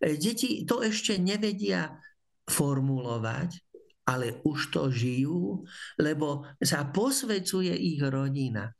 Deti 0.00 0.64
to 0.64 0.80
ešte 0.80 1.20
nevedia 1.20 2.00
formulovať, 2.48 3.60
ale 4.06 4.40
už 4.46 4.70
to 4.70 4.88
žijú, 4.88 5.66
lebo 5.98 6.46
sa 6.62 6.86
posvecuje 6.88 7.74
ich 7.74 8.00
rodina. 8.00 8.70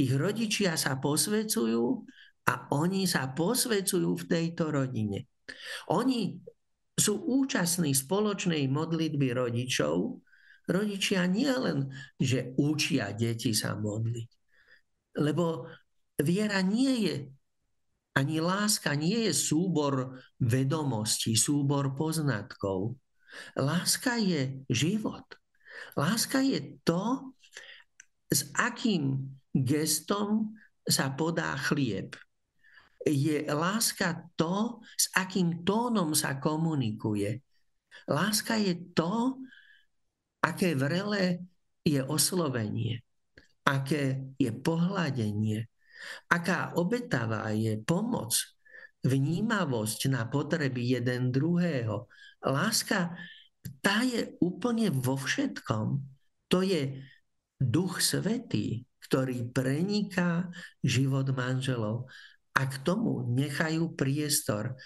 Ich 0.00 0.10
rodičia 0.16 0.80
sa 0.80 0.96
posvecujú 0.96 1.84
a 2.48 2.52
oni 2.72 3.04
sa 3.04 3.28
posvecujú 3.28 4.10
v 4.16 4.24
tejto 4.24 4.72
rodine. 4.72 5.28
Oni 5.92 6.40
sú 6.96 7.20
účastní 7.20 7.92
spoločnej 7.92 8.68
modlitby 8.72 9.36
rodičov. 9.36 10.24
Rodičia 10.64 11.28
nie 11.28 11.50
len, 11.50 11.92
že 12.16 12.56
učia 12.56 13.12
deti 13.12 13.52
sa 13.52 13.76
modliť, 13.76 14.30
lebo 15.18 15.66
viera 16.22 16.60
nie 16.62 16.94
je 17.06 17.16
ani 18.20 18.42
láska 18.42 18.98
nie 18.98 19.30
je 19.30 19.32
súbor 19.32 20.18
vedomostí, 20.42 21.38
súbor 21.38 21.94
poznatkov. 21.94 22.98
Láska 23.54 24.18
je 24.18 24.66
život. 24.66 25.24
Láska 25.94 26.42
je 26.42 26.82
to, 26.82 27.32
s 28.26 28.50
akým 28.58 29.30
gestom 29.54 30.58
sa 30.82 31.14
podá 31.14 31.54
chlieb. 31.70 32.18
Je 33.06 33.46
láska 33.46 34.26
to, 34.34 34.82
s 34.98 35.08
akým 35.14 35.62
tónom 35.62 36.12
sa 36.12 36.42
komunikuje. 36.42 37.40
Láska 38.10 38.58
je 38.58 38.74
to, 38.90 39.38
aké 40.42 40.74
vrele 40.74 41.46
je 41.86 42.02
oslovenie, 42.02 43.00
aké 43.64 44.34
je 44.36 44.50
pohľadenie, 44.50 45.69
Aká 46.30 46.74
obetavá 46.76 47.50
je 47.52 47.78
pomoc, 47.80 48.36
vnímavosť 49.04 50.12
na 50.12 50.28
potreby 50.28 51.00
jeden 51.00 51.32
druhého. 51.32 52.08
Láska, 52.44 53.16
tá 53.80 54.04
je 54.04 54.36
úplne 54.40 54.92
vo 54.92 55.16
všetkom. 55.16 56.00
To 56.52 56.58
je 56.64 57.00
duch 57.60 58.00
svetý, 58.00 58.84
ktorý 59.04 59.52
preniká 59.52 60.48
život 60.80 61.28
manželov 61.32 62.08
a 62.56 62.62
k 62.68 62.74
tomu 62.84 63.24
nechajú 63.28 63.96
priestor. 63.96 64.76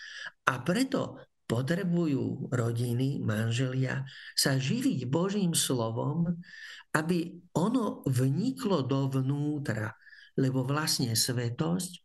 A 0.47 0.63
preto 0.63 1.23
potrebujú 1.45 2.49
rodiny, 2.51 3.21
manželia 3.21 4.07
sa 4.33 4.57
živiť 4.57 5.07
Božím 5.11 5.53
slovom, 5.53 6.41
aby 6.95 7.37
ono 7.59 8.07
vniklo 8.07 8.87
dovnútra. 8.87 9.93
Lebo 10.35 10.67
vlastne 10.67 11.15
svetosť 11.15 12.05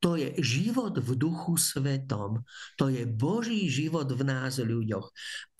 to 0.00 0.16
je 0.16 0.32
život 0.40 0.96
v 0.96 1.10
duchu 1.18 1.60
svetom. 1.60 2.42
To 2.80 2.88
je 2.88 3.04
Boží 3.04 3.68
život 3.68 4.08
v 4.08 4.22
nás 4.24 4.56
ľuďoch. 4.56 5.06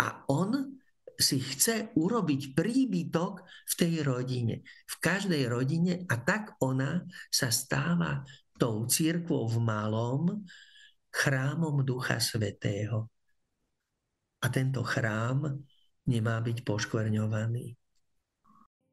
A 0.01 0.25
on 0.33 0.81
si 1.19 1.43
chce 1.43 1.91
urobiť 1.99 2.55
príbytok 2.55 3.43
v 3.43 3.75
tej 3.75 3.95
rodine, 4.07 4.63
v 4.87 4.97
každej 5.03 5.51
rodine 5.51 6.07
a 6.07 6.15
tak 6.23 6.55
ona 6.63 7.03
sa 7.27 7.51
stáva 7.51 8.23
tou 8.55 8.87
církvou 8.87 9.51
v 9.51 9.59
malom 9.59 10.47
chrámom 11.11 11.83
Ducha 11.83 12.23
Svetého. 12.23 13.11
A 14.39 14.47
tento 14.47 14.87
chrám 14.87 15.59
nemá 16.07 16.39
byť 16.39 16.63
poškvrňovaný. 16.63 17.78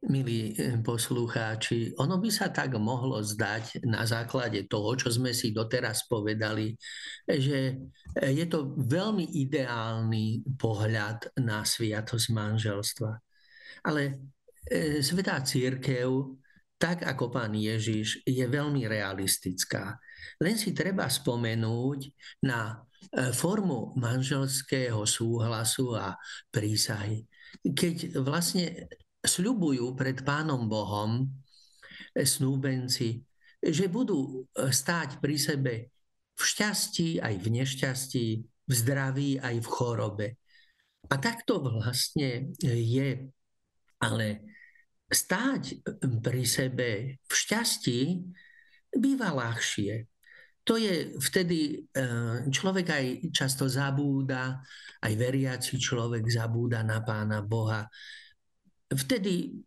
Milí 0.05 0.53
eh, 0.53 0.77
poslucháči, 0.85 1.97
ono 1.97 2.21
by 2.21 2.29
sa 2.29 2.53
tak 2.53 2.77
mohlo 2.77 3.25
zdať 3.25 3.81
na 3.89 4.05
základe 4.05 4.69
toho, 4.69 4.93
čo 4.93 5.09
sme 5.09 5.33
si 5.33 5.49
doteraz 5.49 6.05
povedali, 6.05 6.77
že 7.25 7.73
eh, 8.13 8.29
je 8.29 8.45
to 8.45 8.77
veľmi 8.85 9.25
ideálny 9.25 10.45
pohľad 10.61 11.41
na 11.41 11.65
sviatosť 11.65 12.27
manželstva. 12.37 13.11
Ale 13.89 14.01
eh, 14.69 15.01
Svetá 15.01 15.41
církev, 15.41 16.37
tak 16.77 17.01
ako 17.01 17.33
pán 17.33 17.57
Ježiš, 17.57 18.21
je 18.29 18.45
veľmi 18.45 18.85
realistická. 18.85 19.97
Len 20.37 20.53
si 20.53 20.69
treba 20.75 21.09
spomenúť 21.09 21.99
na 22.45 22.77
formu 23.31 23.95
manželského 23.95 25.07
súhlasu 25.07 25.95
a 25.95 26.19
prísahy. 26.51 27.23
Keď 27.63 28.19
vlastne 28.19 28.91
sľubujú 29.25 29.93
pred 29.97 30.21
Pánom 30.21 30.69
Bohom 30.69 31.21
e, 31.21 32.23
snúbenci, 32.23 33.21
že 33.59 33.85
budú 33.89 34.45
e, 34.45 34.69
stáť 34.69 35.19
pri 35.19 35.35
sebe 35.37 35.73
v 36.35 36.41
šťastí 36.41 37.19
aj 37.19 37.35
v 37.41 37.47
nešťastí, 37.61 38.27
v 38.65 38.71
zdraví 38.73 39.37
aj 39.39 39.55
v 39.61 39.67
chorobe. 39.67 40.27
A 41.09 41.15
takto 41.21 41.61
vlastne 41.61 42.49
je. 42.61 43.29
Ale 44.01 44.27
stáť 45.05 45.85
pri 46.19 46.43
sebe 46.43 46.89
v 47.21 47.33
šťastí 47.33 47.99
býva 48.97 49.31
ľahšie. 49.31 50.09
To 50.65 50.81
je 50.81 51.13
vtedy, 51.21 51.85
človek 52.49 52.87
aj 52.89 53.05
často 53.29 53.69
zabúda, 53.69 54.65
aj 55.05 55.13
veriaci 55.13 55.77
človek 55.77 56.25
zabúda 56.25 56.81
na 56.81 57.05
Pána 57.05 57.45
Boha 57.45 57.85
vtedy 58.95 59.63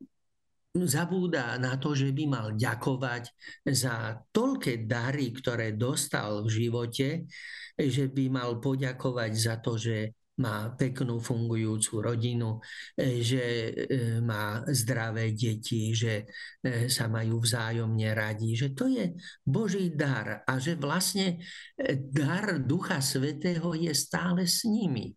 zabúda 0.74 1.56
na 1.56 1.80
to, 1.80 1.96
že 1.96 2.12
by 2.12 2.24
mal 2.28 2.46
ďakovať 2.54 3.24
za 3.66 4.20
toľké 4.30 4.84
dary, 4.84 5.32
ktoré 5.32 5.74
dostal 5.74 6.44
v 6.44 6.48
živote, 6.52 7.24
že 7.74 8.04
by 8.12 8.24
mal 8.28 8.50
poďakovať 8.60 9.32
za 9.32 9.54
to, 9.58 9.80
že 9.80 10.12
má 10.38 10.70
peknú 10.78 11.18
fungujúcu 11.18 11.98
rodinu, 11.98 12.62
že 12.98 13.42
e, 13.42 14.22
má 14.22 14.62
zdravé 14.70 15.34
deti, 15.34 15.90
že 15.90 16.30
e, 16.62 16.86
sa 16.86 17.10
majú 17.10 17.42
vzájomne 17.42 18.14
radi, 18.14 18.54
že 18.54 18.70
to 18.70 18.86
je 18.86 19.18
Boží 19.42 19.90
dar 19.90 20.46
a 20.46 20.62
že 20.62 20.78
vlastne 20.78 21.42
e, 21.74 21.98
dar 21.98 22.62
Ducha 22.62 23.02
Svetého 23.02 23.74
je 23.74 23.90
stále 23.90 24.46
s 24.46 24.62
nimi 24.62 25.10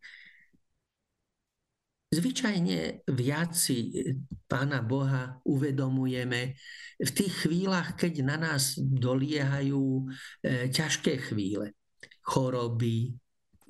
Zvyčajne 2.11 3.07
viac 3.07 3.55
si 3.55 3.87
e, 3.87 4.19
Pána 4.43 4.83
Boha 4.83 5.39
uvedomujeme 5.47 6.59
v 6.99 7.11
tých 7.15 7.47
chvíľach, 7.47 7.95
keď 7.95 8.13
na 8.27 8.35
nás 8.35 8.75
doliehajú 8.75 9.79
e, 9.79 10.03
ťažké 10.67 11.31
chvíle, 11.31 11.71
choroby, 12.19 13.15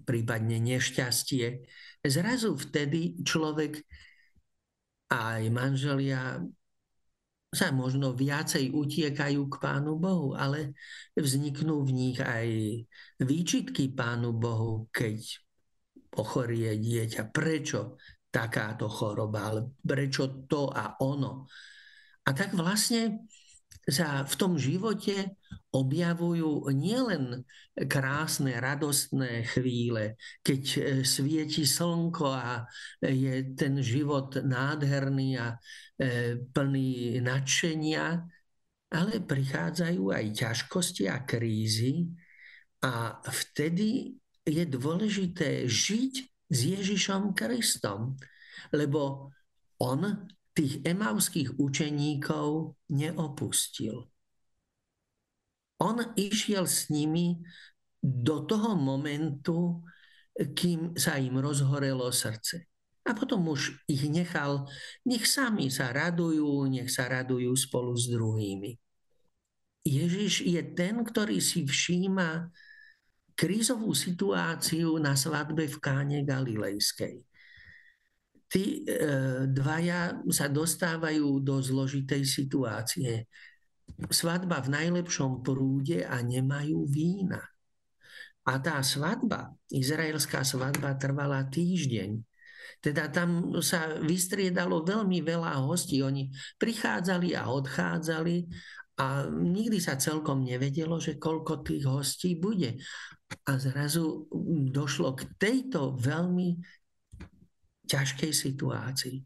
prípadne 0.01 0.57
nešťastie. 0.57 1.61
Zrazu 2.01 2.57
vtedy 2.57 3.21
človek 3.21 3.85
a 5.13 5.37
aj 5.37 5.43
manželia 5.53 6.41
sa 7.53 7.69
možno 7.69 8.17
viacej 8.17 8.73
utiekajú 8.73 9.41
k 9.53 9.55
Pánu 9.61 10.01
Bohu, 10.01 10.33
ale 10.33 10.73
vzniknú 11.13 11.85
v 11.85 11.91
nich 11.93 12.17
aj 12.17 12.47
výčitky 13.21 13.93
Pánu 13.93 14.33
Bohu, 14.33 14.89
keď 14.89 15.19
pochorie 16.09 16.73
dieťa. 16.79 17.29
Prečo 17.29 18.01
takáto 18.32 18.88
choroba, 18.88 19.51
ale 19.51 19.61
prečo 19.84 20.47
to 20.47 20.71
a 20.71 20.95
ono. 21.03 21.45
A 22.23 22.29
tak 22.32 22.55
vlastne 22.55 23.27
sa 23.86 24.23
v 24.23 24.36
tom 24.39 24.55
živote 24.55 25.36
objavujú 25.71 26.67
nielen 26.71 27.43
krásne, 27.75 28.59
radostné 28.59 29.47
chvíle, 29.55 30.19
keď 30.43 30.63
e, 30.63 30.79
svieti 31.07 31.63
slnko 31.63 32.27
a 32.27 32.67
je 33.01 33.55
ten 33.55 33.79
život 33.79 34.36
nádherný 34.36 35.29
a 35.39 35.55
e, 35.55 35.57
plný 36.43 37.23
nadšenia, 37.23 38.19
ale 38.91 39.13
prichádzajú 39.23 40.03
aj 40.11 40.25
ťažkosti 40.36 41.07
a 41.07 41.23
krízy 41.23 42.11
a 42.84 43.23
vtedy 43.23 44.19
je 44.43 44.63
dôležité 44.67 45.65
žiť 45.69 46.30
s 46.52 46.58
Ježišom 46.68 47.32
Kristom, 47.32 48.20
lebo 48.76 49.32
on 49.80 50.28
tých 50.52 50.84
emavských 50.84 51.56
učeníkov 51.56 52.76
neopustil. 52.91 54.12
On 55.82 55.97
išiel 56.14 56.68
s 56.68 56.91
nimi 56.91 57.41
do 58.04 58.45
toho 58.45 58.76
momentu, 58.78 59.82
kým 60.36 60.93
sa 60.99 61.18
im 61.18 61.39
rozhorelo 61.39 62.12
srdce. 62.12 62.68
A 63.02 63.18
potom 63.18 63.49
už 63.49 63.82
ich 63.89 64.06
nechal, 64.06 64.70
nech 65.10 65.26
sami 65.26 65.74
sa 65.74 65.89
radujú, 65.89 66.70
nech 66.70 66.93
sa 66.93 67.10
radujú 67.10 67.49
spolu 67.58 67.97
s 67.97 68.06
druhými. 68.14 68.78
Ježiš 69.82 70.45
je 70.45 70.62
ten, 70.78 71.02
ktorý 71.02 71.41
si 71.41 71.66
všíma 71.66 72.54
krízovú 73.36 73.91
situáciu 73.95 74.97
na 75.01 75.17
svadbe 75.17 75.67
v 75.67 75.77
Káne 75.82 76.19
Galilejskej. 76.21 77.23
Tí 78.51 78.84
e, 78.84 78.99
dvaja 79.47 80.19
sa 80.27 80.51
dostávajú 80.51 81.39
do 81.39 81.63
zložitej 81.63 82.27
situácie. 82.27 83.32
Svadba 84.11 84.59
v 84.59 84.75
najlepšom 84.75 85.39
prúde 85.39 86.03
a 86.03 86.19
nemajú 86.19 86.84
vína. 86.84 87.39
A 88.43 88.57
tá 88.59 88.82
svadba, 88.84 89.55
izraelská 89.71 90.43
svadba, 90.43 90.97
trvala 90.99 91.47
týždeň. 91.47 92.19
Teda 92.82 93.07
tam 93.13 93.53
sa 93.61 94.01
vystriedalo 94.01 94.82
veľmi 94.82 95.21
veľa 95.21 95.61
hostí. 95.61 96.01
Oni 96.01 96.34
prichádzali 96.57 97.38
a 97.38 97.47
odchádzali 97.53 98.36
a 98.97 99.29
nikdy 99.29 99.77
sa 99.77 99.95
celkom 100.01 100.41
nevedelo, 100.41 100.97
že 100.97 101.21
koľko 101.21 101.61
tých 101.61 101.86
hostí 101.86 102.36
bude. 102.36 102.82
A 103.47 103.57
zrazu 103.57 104.27
došlo 104.69 105.15
k 105.15 105.27
tejto 105.39 105.95
veľmi 105.97 106.59
ťažkej 107.88 108.32
situácii. 108.32 109.17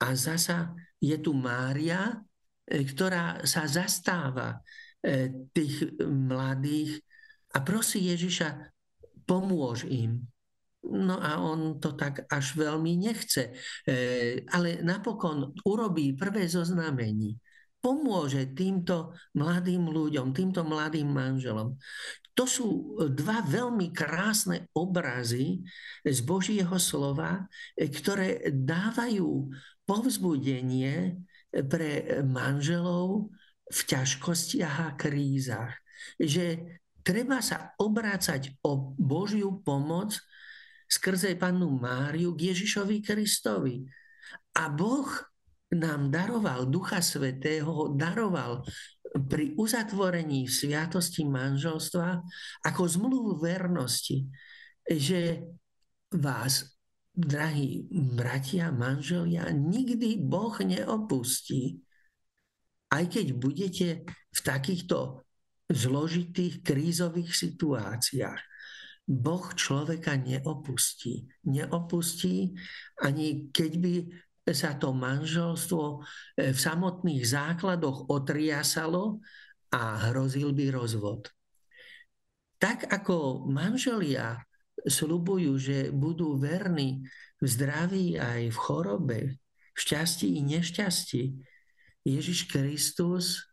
A 0.00 0.08
zasa 0.16 0.72
je 0.98 1.16
tu 1.20 1.36
Mária, 1.36 2.16
e, 2.64 2.82
ktorá 2.82 3.44
sa 3.44 3.68
zastáva 3.68 4.58
e, 5.04 5.48
tých 5.52 6.00
mladých 6.00 7.04
a 7.52 7.60
prosí 7.60 8.08
Ježiša, 8.08 8.72
pomôž 9.28 9.84
im. 9.86 10.24
No 10.80 11.20
a 11.20 11.36
on 11.44 11.76
to 11.76 11.92
tak 11.92 12.24
až 12.32 12.56
veľmi 12.56 12.96
nechce. 12.96 13.52
E, 13.84 14.42
ale 14.48 14.80
napokon 14.80 15.52
urobí 15.68 16.16
prvé 16.16 16.48
zoznamení 16.48 17.36
pomôže 17.80 18.52
týmto 18.52 19.16
mladým 19.32 19.88
ľuďom, 19.88 20.36
týmto 20.36 20.62
mladým 20.64 21.08
manželom. 21.08 21.76
To 22.36 22.44
sú 22.44 22.68
dva 23.12 23.44
veľmi 23.44 23.92
krásne 23.92 24.68
obrazy 24.76 25.60
z 26.04 26.18
Božieho 26.24 26.76
slova, 26.76 27.48
ktoré 27.76 28.52
dávajú 28.52 29.48
povzbudenie 29.84 31.20
pre 31.50 32.22
manželov 32.22 33.34
v 33.66 33.80
ťažkostiach 33.84 34.76
a 34.86 34.90
krízach. 34.94 35.74
Že 36.16 36.78
treba 37.00 37.40
sa 37.40 37.74
obrácať 37.80 38.60
o 38.64 38.94
Božiu 38.96 39.60
pomoc 39.60 40.16
skrze 40.90 41.38
Pannu 41.38 41.70
Máriu 41.78 42.34
k 42.34 42.54
Ježišovi 42.54 42.98
Kristovi. 43.02 43.86
A 44.58 44.66
Boh 44.70 45.06
nám 45.70 46.10
daroval 46.10 46.66
Ducha 46.66 46.98
Svetého, 46.98 47.94
daroval 47.94 48.66
pri 49.10 49.54
uzatvorení 49.58 50.46
sviatosti 50.46 51.26
manželstva 51.26 52.22
ako 52.66 52.82
zmluvu 52.86 53.42
vernosti, 53.42 54.26
že 54.86 55.46
vás, 56.14 56.74
drahí 57.10 57.86
bratia, 57.90 58.70
manželia, 58.70 59.50
nikdy 59.50 60.18
Boh 60.18 60.54
neopustí, 60.62 61.82
aj 62.90 63.04
keď 63.06 63.26
budete 63.38 63.88
v 64.06 64.40
takýchto 64.42 65.22
zložitých 65.70 66.66
krízových 66.66 67.30
situáciách. 67.30 68.42
Boh 69.10 69.46
človeka 69.54 70.14
neopustí. 70.18 71.26
Neopustí, 71.46 72.54
ani 73.02 73.50
keď 73.50 73.72
by 73.78 73.94
sa 74.52 74.76
to 74.76 74.92
manželstvo 74.92 75.82
e, 75.84 75.98
v 76.52 76.58
samotných 76.58 77.24
základoch 77.24 78.10
otriasalo 78.10 79.22
a 79.70 80.10
hrozil 80.10 80.50
by 80.52 80.74
rozvod. 80.74 81.30
Tak 82.60 82.92
ako 82.92 83.48
manželia 83.48 84.36
slubujú, 84.84 85.56
že 85.56 85.78
budú 85.92 86.36
verní 86.36 87.04
v 87.40 87.46
zdraví 87.48 88.20
aj 88.20 88.52
v 88.52 88.58
chorobe, 88.58 89.18
v 89.72 89.78
šťastí 89.78 90.36
i 90.36 90.40
nešťastí, 90.44 91.22
Ježiš 92.04 92.48
Kristus 92.48 93.44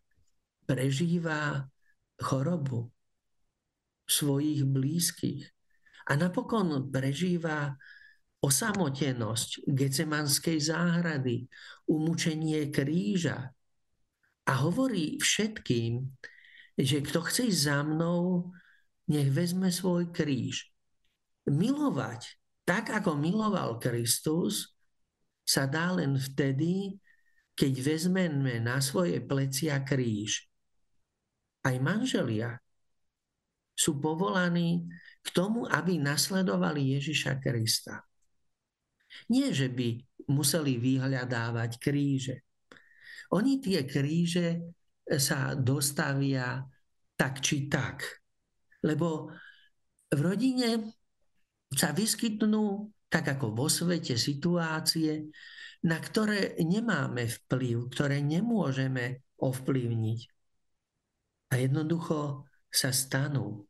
prežíva 0.63 1.67
chorobu 2.19 2.91
svojich 4.07 4.63
blízkych. 4.63 5.43
A 6.07 6.15
napokon 6.15 6.87
prežíva 6.87 7.75
osamotenosť 8.41 9.65
Gecemanskej 9.65 10.57
záhrady, 10.61 11.49
umúčenie 11.89 12.69
kríža. 12.69 13.53
A 14.47 14.53
hovorí 14.63 15.17
všetkým, 15.19 16.05
že 16.77 17.01
kto 17.01 17.25
chce 17.25 17.49
ísť 17.49 17.61
za 17.67 17.79
mnou, 17.83 18.53
nech 19.09 19.33
vezme 19.33 19.73
svoj 19.73 20.13
kríž. 20.13 20.69
Milovať 21.49 22.37
tak, 22.67 22.91
ako 22.91 23.15
miloval 23.17 23.79
Kristus, 23.79 24.77
sa 25.47 25.63
dá 25.63 25.95
len 25.95 26.19
vtedy, 26.19 26.99
keď 27.55 27.73
vezmeme 27.79 28.59
na 28.59 28.83
svoje 28.83 29.23
plecia 29.23 29.79
kríž. 29.81 30.45
Aj 31.63 31.75
manželia 31.79 32.59
sú 33.73 33.97
povolaní 33.97 34.85
k 35.23 35.27
tomu, 35.31 35.63
aby 35.67 35.95
nasledovali 35.95 36.99
Ježiša 36.99 37.39
Krista. 37.39 38.06
Nie, 39.29 39.53
že 39.53 39.67
by 39.71 40.01
museli 40.29 40.77
vyhľadávať 40.77 41.71
kríže. 41.81 42.35
Oni 43.33 43.59
tie 43.59 43.83
kríže 43.83 44.75
sa 45.19 45.55
dostavia 45.55 46.63
tak 47.17 47.41
či 47.41 47.67
tak. 47.67 48.05
Lebo 48.83 49.31
v 50.07 50.19
rodine 50.19 50.93
sa 51.73 51.91
vyskytnú, 51.91 52.87
tak 53.07 53.39
ako 53.39 53.55
vo 53.55 53.67
svete, 53.67 54.15
situácie, 54.15 55.27
na 55.87 55.97
ktoré 55.99 56.55
nemáme 56.59 57.27
vplyv, 57.27 57.91
ktoré 57.91 58.19
nemôžeme 58.23 59.23
ovplyvniť. 59.39 60.19
A 61.51 61.63
jednoducho 61.63 62.47
sa 62.67 62.91
stanú. 62.91 63.67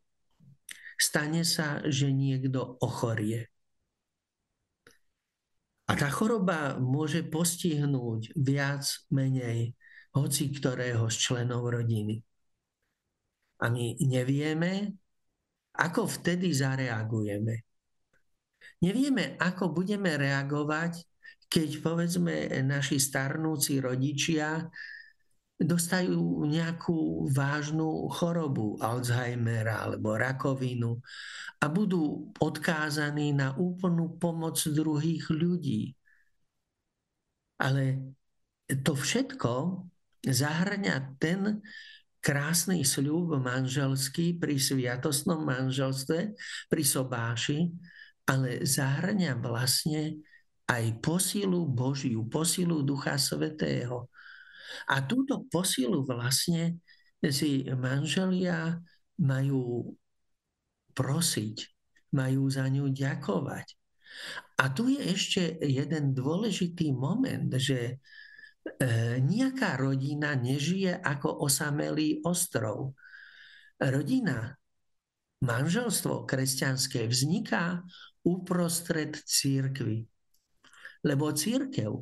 Stane 0.98 1.46
sa, 1.46 1.86
že 1.86 2.10
niekto 2.10 2.82
ochorie. 2.82 3.54
A 5.88 5.96
tá 5.96 6.12
choroba 6.12 6.76
môže 6.76 7.24
postihnúť 7.24 8.36
viac 8.36 8.84
menej 9.08 9.72
hoci 10.12 10.52
ktorého 10.52 11.08
z 11.08 11.16
členov 11.16 11.64
rodiny. 11.72 12.20
A 13.64 13.72
my 13.72 13.98
nevieme, 14.04 14.94
ako 15.78 16.06
vtedy 16.06 16.52
zareagujeme. 16.52 17.64
Nevieme, 18.84 19.40
ako 19.40 19.74
budeme 19.74 20.14
reagovať, 20.14 21.02
keď 21.48 21.70
povedzme 21.82 22.52
naši 22.68 23.00
starnúci 23.00 23.80
rodičia 23.80 24.68
dostajú 25.58 26.46
nejakú 26.46 27.26
vážnu 27.34 28.06
chorobu 28.14 28.78
Alzheimera 28.78 29.90
alebo 29.90 30.14
rakovinu 30.14 31.02
a 31.58 31.66
budú 31.66 32.30
odkázaní 32.38 33.34
na 33.34 33.58
úplnú 33.58 34.14
pomoc 34.22 34.62
druhých 34.62 35.26
ľudí. 35.34 35.98
Ale 37.58 38.14
to 38.86 38.94
všetko 38.94 39.82
zahrňa 40.22 41.18
ten 41.18 41.66
krásny 42.22 42.86
sľub 42.86 43.42
manželský 43.42 44.38
pri 44.38 44.62
sviatostnom 44.62 45.42
manželstve, 45.42 46.38
pri 46.70 46.84
sobáši, 46.86 47.74
ale 48.30 48.62
zahrňa 48.62 49.42
vlastne 49.42 50.22
aj 50.70 51.02
posilu 51.02 51.66
Božiu, 51.66 52.28
posilu 52.30 52.84
Ducha 52.86 53.18
Svetého 53.18 54.12
a 54.88 55.04
túto 55.06 55.48
posilu 55.48 56.04
vlastne 56.04 56.82
si 57.24 57.66
manželia 57.66 58.78
majú 59.22 59.94
prosiť, 60.94 61.58
majú 62.14 62.50
za 62.50 62.66
ňu 62.70 62.90
ďakovať. 62.94 63.68
A 64.58 64.74
tu 64.74 64.90
je 64.90 65.02
ešte 65.14 65.62
jeden 65.62 66.18
dôležitý 66.18 66.90
moment, 66.90 67.54
že 67.54 67.94
e, 67.94 67.96
nejaká 69.22 69.78
rodina 69.78 70.34
nežije 70.34 70.98
ako 70.98 71.46
osamelý 71.46 72.26
ostrov. 72.26 72.98
Rodina, 73.78 74.58
manželstvo 75.46 76.26
kresťanské 76.26 77.06
vzniká 77.06 77.86
uprostred 78.26 79.14
církvy. 79.14 80.10
Lebo 81.06 81.30
církev 81.30 82.02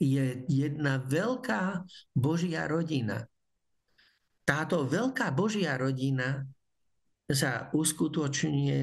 je 0.00 0.48
jedna 0.48 0.96
veľká 1.04 1.84
Božia 2.16 2.64
rodina. 2.64 3.28
Táto 4.48 4.88
veľká 4.88 5.30
Božia 5.36 5.76
rodina 5.76 6.42
sa 7.30 7.68
uskutočňuje 7.70 8.80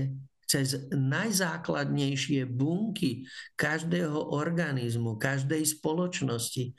cez 0.47 0.87
najzákladnejšie 0.95 2.47
bunky 2.47 3.27
každého 3.59 4.31
organizmu, 4.31 5.19
každej 5.19 5.67
spoločnosti. 5.67 6.71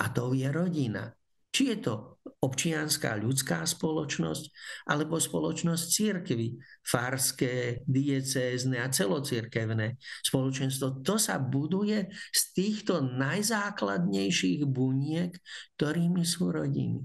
A 0.00 0.08
to 0.08 0.32
je 0.32 0.48
rodina. 0.48 1.12
Či 1.50 1.74
je 1.74 1.78
to 1.82 1.94
občianská 2.22 3.18
ľudská 3.18 3.66
spoločnosť, 3.66 4.44
alebo 4.86 5.18
spoločnosť 5.18 5.84
církvy, 5.90 6.56
farské, 6.86 7.82
diecézne 7.84 8.78
a 8.80 8.88
celocirkevné 8.88 9.98
spoločenstvo. 10.24 11.02
To 11.02 11.18
sa 11.18 11.42
buduje 11.42 12.06
z 12.30 12.42
týchto 12.54 13.02
najzákladnejších 13.02 14.62
buniek, 14.62 15.34
ktorými 15.74 16.22
sú 16.22 16.54
rodiny. 16.54 17.02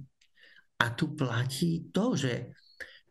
A 0.80 0.94
tu 0.94 1.18
platí 1.18 1.90
to, 1.90 2.14
že 2.14 2.54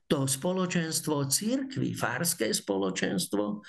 to 0.07 0.29
spoločenstvo 0.29 1.27
církvy, 1.27 1.97
farské 1.97 2.55
spoločenstvo, 2.55 3.65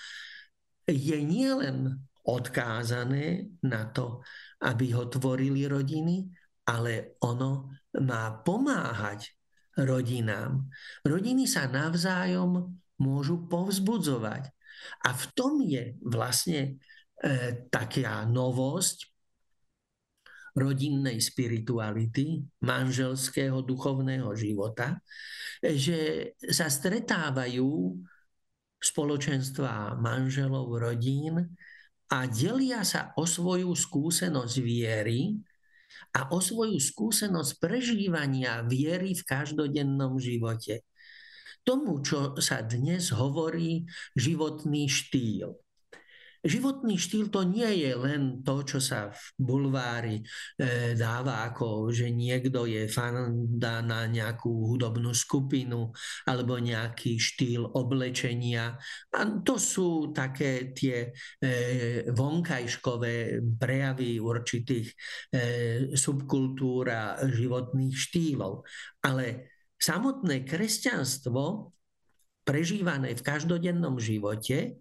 je 0.86 1.18
nielen 1.18 1.98
odkázané 2.26 3.50
na 3.66 3.90
to, 3.90 4.22
aby 4.62 4.94
ho 4.94 5.10
tvorili 5.10 5.66
rodiny, 5.66 6.45
ale 6.66 7.18
ono 7.22 7.72
má 8.02 8.42
pomáhať 8.42 9.32
rodinám. 9.78 10.66
Rodiny 11.04 11.46
sa 11.46 11.68
navzájom 11.68 12.76
môžu 13.00 13.46
povzbudzovať. 13.46 14.50
A 15.08 15.10
v 15.12 15.24
tom 15.36 15.60
je 15.64 15.96
vlastne 16.04 16.60
e, 16.62 17.30
taká 17.68 18.24
novosť 18.28 19.16
rodinnej 20.56 21.20
spirituality, 21.20 22.48
manželského 22.64 23.60
duchovného 23.60 24.32
života, 24.40 25.04
že 25.60 26.32
sa 26.48 26.72
stretávajú 26.72 28.00
spoločenstva 28.80 30.00
manželov, 30.00 30.72
rodín 30.80 31.44
a 32.08 32.18
delia 32.32 32.88
sa 32.88 33.12
o 33.20 33.28
svoju 33.28 33.76
skúsenosť 33.76 34.56
viery, 34.64 35.36
a 36.16 36.32
o 36.32 36.40
svoju 36.40 36.80
skúsenosť 36.80 37.60
prežívania 37.60 38.64
viery 38.64 39.18
v 39.18 39.24
každodennom 39.24 40.16
živote. 40.22 40.88
Tomu, 41.66 42.00
čo 42.06 42.38
sa 42.38 42.62
dnes 42.62 43.10
hovorí 43.10 43.90
životný 44.14 44.86
štýl. 44.86 45.65
Životný 46.46 47.02
štýl 47.02 47.34
to 47.34 47.42
nie 47.42 47.82
je 47.82 47.98
len 47.98 48.46
to, 48.46 48.62
čo 48.62 48.78
sa 48.78 49.10
v 49.10 49.22
bulvári 49.42 50.22
e, 50.22 50.94
dáva 50.94 51.50
ako, 51.50 51.90
že 51.90 52.14
niekto 52.14 52.70
je 52.70 52.86
fanda 52.86 53.82
na 53.82 54.06
nejakú 54.06 54.70
hudobnú 54.70 55.10
skupinu 55.10 55.90
alebo 56.30 56.62
nejaký 56.62 57.18
štýl 57.18 57.66
oblečenia. 57.74 58.78
A 59.10 59.20
to 59.42 59.58
sú 59.58 60.14
také 60.14 60.70
tie 60.78 61.10
e, 61.10 62.06
vonkajškové 62.14 63.42
prejavy 63.58 64.22
určitých 64.22 64.88
e, 64.94 64.96
subkultúr 65.98 66.86
a 66.94 67.26
životných 67.26 67.96
štýlov. 67.98 68.62
Ale 69.02 69.50
samotné 69.82 70.46
kresťanstvo 70.46 71.74
prežívané 72.46 73.18
v 73.18 73.26
každodennom 73.26 73.98
živote 73.98 74.78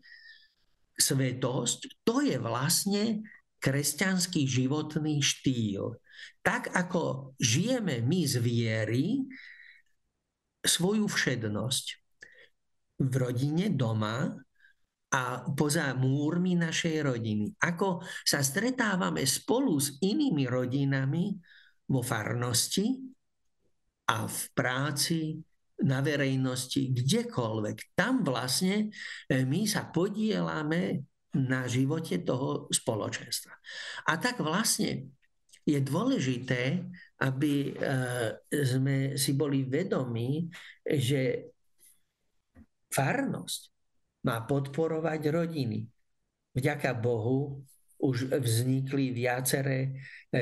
svetosť, 0.95 2.07
to 2.07 2.23
je 2.23 2.37
vlastne 2.39 3.27
kresťanský 3.59 4.47
životný 4.47 5.25
štýl. 5.25 5.99
Tak 6.45 6.71
ako 6.77 7.35
žijeme 7.41 8.05
my 8.05 8.21
z 8.29 8.35
viery 8.39 9.07
svoju 10.65 11.09
všednosť 11.09 11.87
v 13.01 13.13
rodine 13.17 13.73
doma 13.73 14.33
a 15.15 15.23
poza 15.55 15.95
múrmi 15.95 16.59
našej 16.59 16.97
rodiny. 17.07 17.55
Ako 17.63 18.03
sa 18.27 18.43
stretávame 18.43 19.23
spolu 19.25 19.79
s 19.79 19.97
inými 20.03 20.51
rodinami 20.51 21.31
vo 21.87 22.03
farnosti 22.03 22.99
a 24.11 24.27
v 24.27 24.41
práci, 24.53 25.39
na 25.83 25.99
verejnosti, 25.99 26.95
kdekoľvek. 26.95 27.99
Tam 27.99 28.23
vlastne 28.23 28.95
e, 29.27 29.43
my 29.43 29.67
sa 29.67 29.91
podielame 29.91 31.03
na 31.35 31.67
živote 31.67 32.23
toho 32.23 32.71
spoločenstva. 32.71 33.55
A 34.07 34.13
tak 34.23 34.39
vlastne 34.39 35.11
je 35.67 35.81
dôležité, 35.83 36.85
aby 37.19 37.73
e, 37.73 37.83
sme 38.53 39.19
si 39.19 39.35
boli 39.35 39.67
vedomi, 39.67 40.47
že 40.87 41.51
farnosť 42.95 43.61
má 44.25 44.47
podporovať 44.47 45.21
rodiny. 45.33 45.83
Vďaka 46.55 46.95
Bohu 46.95 47.67
už 47.99 48.31
vznikli 48.31 49.11
viaceré 49.11 49.97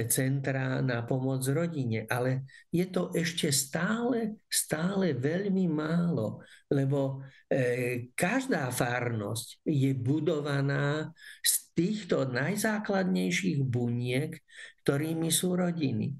centrá 0.08 0.80
na 0.80 1.04
pomoc 1.04 1.44
rodine, 1.52 2.08
ale 2.08 2.48
je 2.72 2.88
to 2.88 3.12
ešte 3.12 3.52
stále, 3.52 4.40
stále 4.48 5.12
veľmi 5.12 5.68
málo, 5.68 6.40
lebo 6.72 7.20
e, 7.44 8.08
každá 8.16 8.72
farnosť 8.72 9.60
je 9.68 9.92
budovaná 9.92 11.12
z 11.44 11.54
týchto 11.76 12.24
najzákladnejších 12.24 13.60
buniek, 13.68 14.32
ktorými 14.80 15.28
sú 15.28 15.60
rodiny. 15.60 16.16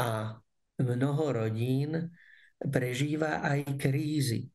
A 0.00 0.36
mnoho 0.80 1.24
rodín 1.32 2.12
prežíva 2.60 3.40
aj 3.40 3.80
krízy. 3.80 4.52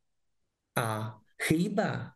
A 0.78 1.18
chýba 1.42 2.14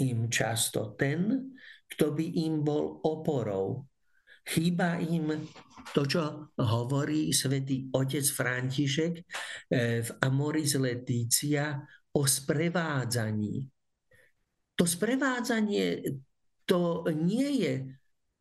im 0.00 0.32
často 0.32 0.96
ten, 0.96 1.52
kto 1.92 2.16
by 2.16 2.26
im 2.48 2.64
bol 2.64 3.04
oporou. 3.04 3.89
Chýba 4.46 4.98
im 5.02 5.50
to, 5.90 6.06
čo 6.06 6.52
hovorí 6.56 7.34
svätý 7.34 7.90
otec 7.90 8.24
František 8.24 9.12
eh, 9.18 10.00
v 10.04 10.10
Amoris 10.22 10.78
Leticia 10.78 11.76
o 12.14 12.22
sprevádzaní. 12.26 13.62
To 14.74 14.84
sprevádzanie 14.88 16.02
to 16.70 17.02
nie 17.10 17.66
je 17.66 17.74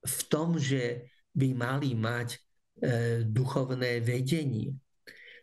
v 0.05 0.19
tom, 0.29 0.61
že 0.61 1.09
by 1.33 1.49
mali 1.57 1.97
mať 1.97 2.29
e, 2.29 2.39
duchovné 3.25 4.05
vedenie. 4.05 4.77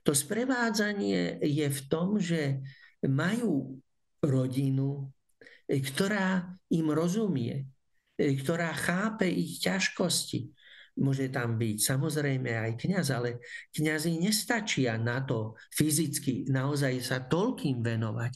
To 0.06 0.14
sprevádzanie 0.14 1.42
je 1.42 1.66
v 1.66 1.80
tom, 1.90 2.22
že 2.22 2.62
majú 3.02 3.82
rodinu, 4.22 5.10
ktorá 5.66 6.46
im 6.70 6.86
rozumie, 6.94 7.66
ktorá 8.16 8.72
chápe 8.72 9.28
ich 9.28 9.60
ťažkosti. 9.60 10.56
Môže 10.96 11.28
tam 11.28 11.60
byť 11.60 11.76
samozrejme 11.76 12.56
aj 12.56 12.72
kňaz, 12.80 13.12
ale 13.12 13.44
kňazi 13.76 14.16
nestačia 14.16 14.96
na 14.96 15.20
to 15.20 15.52
fyzicky 15.76 16.48
naozaj 16.48 17.04
sa 17.04 17.20
toľkým 17.20 17.84
venovať. 17.84 18.32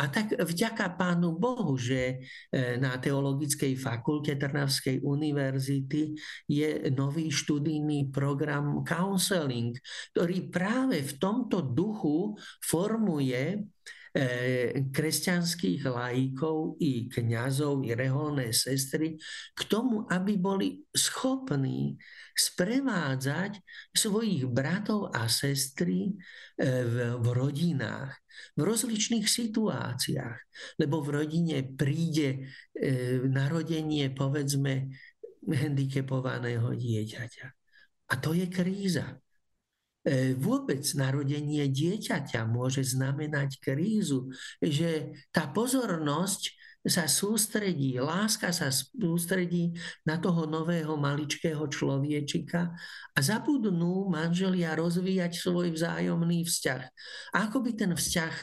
A 0.00 0.08
tak 0.08 0.32
vďaka 0.32 0.96
Pánu 0.96 1.36
Bohu, 1.36 1.76
že 1.76 2.16
e, 2.48 2.80
na 2.80 2.96
Teologickej 2.96 3.76
fakulte 3.76 4.40
Trnavskej 4.40 5.04
univerzity 5.04 6.16
je 6.48 6.88
nový 6.96 7.28
študijný 7.28 8.08
program 8.08 8.80
counseling, 8.88 9.76
ktorý 10.16 10.48
práve 10.48 11.04
v 11.04 11.12
tomto 11.20 11.60
duchu 11.60 12.40
formuje 12.64 13.68
E, 13.88 13.97
kresťanských 14.90 15.86
laikov 15.86 16.80
i 16.82 17.06
kňazov, 17.06 17.86
i 17.86 17.94
reholné 17.94 18.50
sestry 18.50 19.14
k 19.54 19.60
tomu, 19.70 20.10
aby 20.10 20.34
boli 20.34 20.82
schopní 20.90 21.94
sprevádzať 22.38 23.58
svojich 23.90 24.46
bratov 24.46 25.10
a 25.10 25.26
sestry 25.26 26.10
e, 26.10 26.12
v, 26.62 26.96
v 27.18 27.26
rodinách, 27.34 28.14
v 28.54 28.60
rozličných 28.62 29.26
situáciách. 29.26 30.38
Lebo 30.78 31.02
v 31.02 31.08
rodine 31.22 31.66
príde 31.66 32.46
e, 32.74 33.18
narodenie, 33.26 34.14
povedzme, 34.14 34.86
handicapovaného 35.46 36.74
dieťaťa. 36.74 37.46
A 38.08 38.14
to 38.22 38.32
je 38.32 38.46
kríza. 38.46 39.18
E, 40.06 40.32
vôbec 40.38 40.82
narodenie 40.94 41.66
dieťaťa 41.66 42.46
môže 42.46 42.86
znamenať 42.86 43.58
krízu, 43.58 44.30
že 44.62 45.10
tá 45.34 45.50
pozornosť 45.50 46.54
sa 46.86 47.10
sústredí, 47.10 47.98
láska 47.98 48.54
sa 48.54 48.70
sústredí 48.70 49.74
na 50.06 50.16
toho 50.16 50.46
nového 50.46 50.94
maličkého 50.94 51.66
človečika 51.66 52.70
a 53.12 53.18
zabudnú 53.18 54.06
manželia 54.08 54.78
rozvíjať 54.78 55.34
svoj 55.34 55.74
vzájomný 55.74 56.46
vzťah. 56.46 56.82
A 57.34 57.50
ako 57.50 57.66
by 57.66 57.70
ten 57.74 57.92
vzťah 57.92 58.34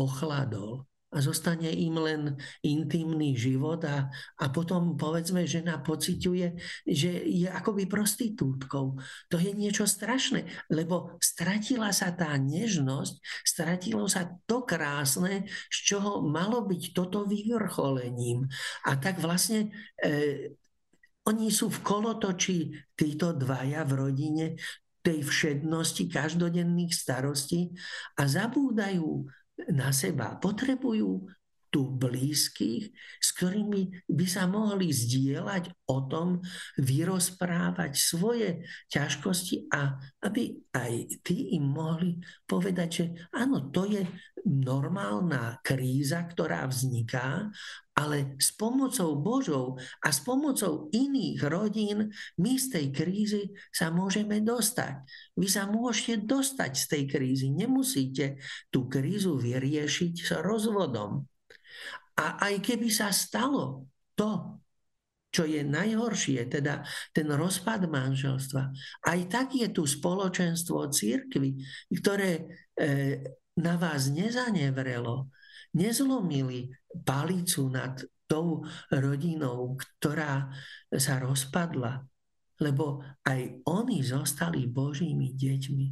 ochladol 0.00 0.88
a 1.14 1.22
zostane 1.22 1.70
im 1.70 1.94
len 2.02 2.22
intimný 2.66 3.38
život 3.38 3.78
a, 3.86 4.10
a 4.42 4.44
potom 4.50 4.98
povedzme, 4.98 5.46
žena 5.46 5.78
pociťuje, 5.78 6.46
že 6.82 7.10
je 7.22 7.46
akoby 7.46 7.86
prostitútkou. 7.86 8.98
To 9.30 9.36
je 9.38 9.50
niečo 9.54 9.86
strašné, 9.86 10.50
lebo 10.66 11.14
stratila 11.22 11.94
sa 11.94 12.10
tá 12.10 12.34
nežnosť, 12.34 13.22
stratilo 13.46 14.10
sa 14.10 14.34
to 14.50 14.66
krásne, 14.66 15.46
z 15.70 15.78
čoho 15.94 16.26
malo 16.26 16.66
byť 16.66 16.82
toto 16.90 17.22
vyvrcholením. 17.22 18.50
A 18.90 18.98
tak 18.98 19.22
vlastne 19.22 19.70
e, 20.02 20.52
oni 21.26 21.54
sú 21.54 21.70
v 21.70 21.82
kolotoči, 21.86 22.58
títo 22.98 23.30
dvaja 23.30 23.86
v 23.86 23.92
rodine, 23.94 24.46
tej 25.06 25.22
všednosti 25.22 26.10
každodenných 26.10 26.90
starostí 26.90 27.70
a 28.18 28.26
zabúdajú 28.26 29.30
na 29.72 29.92
seba. 29.92 30.36
Potrebujú 30.40 31.26
tu 31.76 31.92
blízkych, 31.92 32.88
s 33.20 33.28
ktorými 33.36 34.08
by 34.08 34.24
sa 34.24 34.48
mohli 34.48 34.88
zdieľať 34.88 35.76
o 35.92 36.08
tom, 36.08 36.40
vyrozprávať 36.80 37.92
svoje 38.00 38.64
ťažkosti 38.88 39.68
a 39.68 40.00
aby 40.24 40.56
aj 40.72 41.20
tí 41.20 41.52
im 41.52 41.68
mohli 41.68 42.16
povedať, 42.48 42.88
že 42.88 43.04
áno, 43.36 43.68
to 43.68 43.84
je 43.84 44.08
normálna 44.48 45.60
kríza, 45.60 46.24
ktorá 46.24 46.64
vzniká, 46.64 47.52
ale 47.92 48.40
s 48.40 48.56
pomocou 48.56 49.12
Božou 49.20 49.76
a 50.00 50.08
s 50.08 50.24
pomocou 50.24 50.88
iných 50.96 51.44
rodín 51.44 52.08
my 52.40 52.56
z 52.56 52.66
tej 52.72 52.86
krízy 52.88 53.44
sa 53.68 53.92
môžeme 53.92 54.40
dostať. 54.40 55.04
Vy 55.36 55.48
sa 55.52 55.68
môžete 55.68 56.24
dostať 56.24 56.72
z 56.72 56.84
tej 56.88 57.02
krízy. 57.04 57.52
Nemusíte 57.52 58.40
tú 58.72 58.88
krízu 58.88 59.36
vyriešiť 59.36 60.14
s 60.24 60.30
rozvodom. 60.40 61.28
A 62.16 62.48
aj 62.48 62.64
keby 62.64 62.88
sa 62.88 63.12
stalo 63.12 63.88
to, 64.16 64.60
čo 65.28 65.44
je 65.44 65.60
najhoršie, 65.60 66.48
teda 66.48 66.80
ten 67.12 67.28
rozpad 67.28 67.84
manželstva, 67.92 68.72
aj 69.04 69.20
tak 69.28 69.52
je 69.52 69.68
tu 69.68 69.84
spoločenstvo 69.84 70.88
církvy, 70.88 71.60
ktoré 71.92 72.40
e, 72.40 72.42
na 73.60 73.76
vás 73.76 74.08
nezanevrelo, 74.08 75.28
nezlomili 75.76 76.72
palicu 77.04 77.68
nad 77.68 78.00
tou 78.24 78.64
rodinou, 78.88 79.76
ktorá 79.76 80.48
sa 80.88 81.20
rozpadla, 81.20 82.00
lebo 82.64 83.04
aj 83.28 83.60
oni 83.68 84.00
zostali 84.00 84.64
Božími 84.64 85.36
deťmi. 85.36 85.86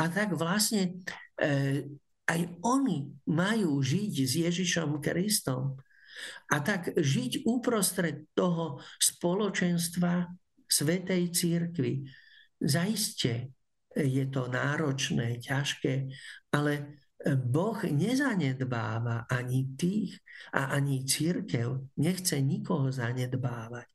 A 0.00 0.08
tak 0.08 0.32
vlastne 0.32 1.04
e, 1.36 1.84
aj 2.28 2.40
oni 2.60 3.08
majú 3.32 3.80
žiť 3.80 4.12
s 4.22 4.32
Ježišom 4.44 5.00
Kristom. 5.00 5.80
A 6.52 6.60
tak 6.60 6.92
žiť 6.92 7.48
uprostred 7.48 8.28
toho 8.36 8.82
spoločenstva 9.00 10.28
Svetej 10.68 11.32
Církvy, 11.32 12.04
zaiste 12.60 13.54
je 13.96 14.24
to 14.28 14.46
náročné, 14.52 15.40
ťažké, 15.40 16.10
ale 16.52 17.00
Boh 17.26 17.78
nezanedbáva 17.82 19.26
ani 19.26 19.74
tých 19.74 20.22
a 20.54 20.70
ani 20.78 21.02
církev 21.02 21.98
nechce 21.98 22.38
nikoho 22.38 22.94
zanedbávať. 22.94 23.90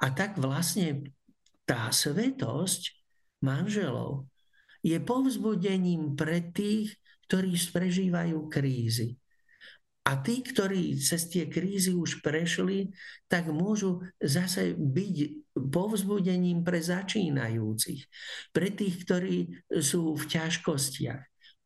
A 0.00 0.08
tak 0.16 0.40
vlastne 0.40 1.12
tá 1.68 1.92
svetosť 1.92 2.96
manželov 3.44 4.24
je 4.80 4.96
povzbudením 4.96 6.16
pre 6.16 6.40
tých, 6.40 6.96
ktorí 7.26 7.56
prežívajú 7.72 8.48
krízy. 8.48 9.16
A 10.04 10.20
tí, 10.20 10.44
ktorí 10.44 11.00
cez 11.00 11.32
tie 11.32 11.48
krízy 11.48 11.96
už 11.96 12.20
prešli, 12.20 12.92
tak 13.24 13.48
môžu 13.48 14.04
zase 14.20 14.76
byť 14.76 15.16
povzbudením 15.72 16.60
pre 16.60 16.76
začínajúcich, 16.84 18.04
pre 18.52 18.68
tých, 18.68 19.00
ktorí 19.08 19.64
sú 19.80 20.12
v 20.12 20.24
ťažkostiach. 20.28 21.22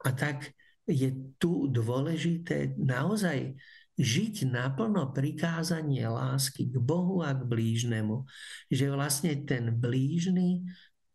A 0.07 0.09
tak 0.15 0.55
je 0.87 1.35
tu 1.43 1.67
dôležité 1.67 2.79
naozaj 2.79 3.59
žiť 3.99 4.47
naplno 4.47 5.11
prikázanie 5.11 6.07
lásky 6.07 6.71
k 6.71 6.79
Bohu 6.79 7.27
a 7.27 7.35
k 7.35 7.43
blížnemu. 7.43 8.23
Že 8.71 8.95
vlastne 8.95 9.35
ten 9.43 9.75
blížny 9.75 10.63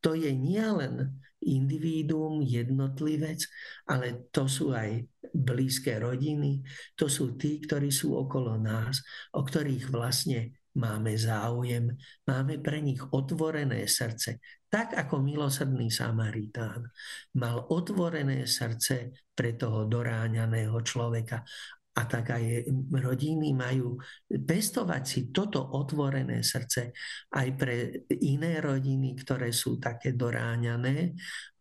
to 0.04 0.12
je 0.20 0.36
nielen 0.36 1.16
individuum, 1.46 2.44
jednotlivec, 2.44 3.44
ale 3.90 4.30
to 4.32 4.48
sú 4.48 4.72
aj 4.72 5.04
blízke 5.34 5.98
rodiny, 5.98 6.64
to 6.96 7.10
sú 7.10 7.36
tí, 7.36 7.60
ktorí 7.64 7.90
sú 7.90 8.16
okolo 8.16 8.56
nás, 8.60 9.02
o 9.36 9.42
ktorých 9.42 9.92
vlastne 9.92 10.56
máme 10.74 11.14
záujem, 11.14 11.94
máme 12.26 12.58
pre 12.58 12.82
nich 12.82 13.02
otvorené 13.14 13.86
srdce, 13.86 14.42
tak 14.74 14.98
ako 14.98 15.22
milosrdný 15.22 15.94
Samaritán 15.94 16.90
mal 17.38 17.62
otvorené 17.70 18.50
srdce 18.50 19.14
pre 19.38 19.54
toho 19.54 19.86
doráňaného 19.86 20.74
človeka 20.82 21.46
a 21.94 22.02
tak 22.10 22.34
aj 22.34 22.66
rodiny 22.90 23.54
majú 23.54 24.02
pestovať 24.26 25.04
si 25.06 25.20
toto 25.30 25.62
otvorené 25.78 26.42
srdce 26.42 26.90
aj 27.38 27.48
pre 27.54 27.78
iné 28.18 28.58
rodiny, 28.58 29.14
ktoré 29.14 29.54
sú 29.54 29.78
také 29.78 30.18
doráňané, 30.18 31.14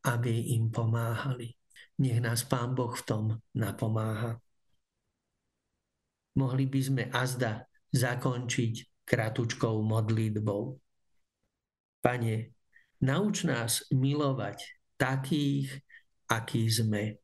aby 0.08 0.56
im 0.56 0.72
pomáhali. 0.72 1.52
Nech 2.00 2.18
nás 2.24 2.48
Pán 2.48 2.72
Boh 2.72 2.96
v 2.96 3.04
tom 3.04 3.24
napomáha. 3.52 4.40
Mohli 6.32 6.64
by 6.64 6.80
sme 6.80 7.04
azda 7.12 7.68
zakončiť 7.92 9.04
kratučkou 9.04 9.84
modlitbou. 9.84 10.80
Pane, 12.00 12.56
nauč 13.04 13.44
nás 13.44 13.84
milovať 13.92 14.64
takých, 14.96 15.76
akí 16.24 16.64
sme, 16.72 17.20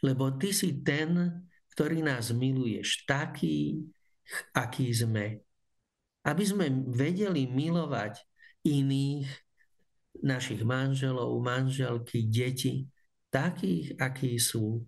lebo 0.00 0.32
Ty 0.32 0.48
si 0.48 0.80
ten, 0.80 1.44
ktorý 1.78 2.02
nás 2.02 2.34
miluješ 2.34 3.06
taký, 3.06 3.86
aký 4.50 4.90
sme. 4.90 5.46
Aby 6.26 6.42
sme 6.42 6.66
vedeli 6.90 7.46
milovať 7.46 8.18
iných, 8.66 9.30
našich 10.18 10.66
manželov, 10.66 11.38
manželky, 11.38 12.26
deti, 12.26 12.90
takých, 13.30 13.94
akí 13.94 14.34
sú. 14.42 14.82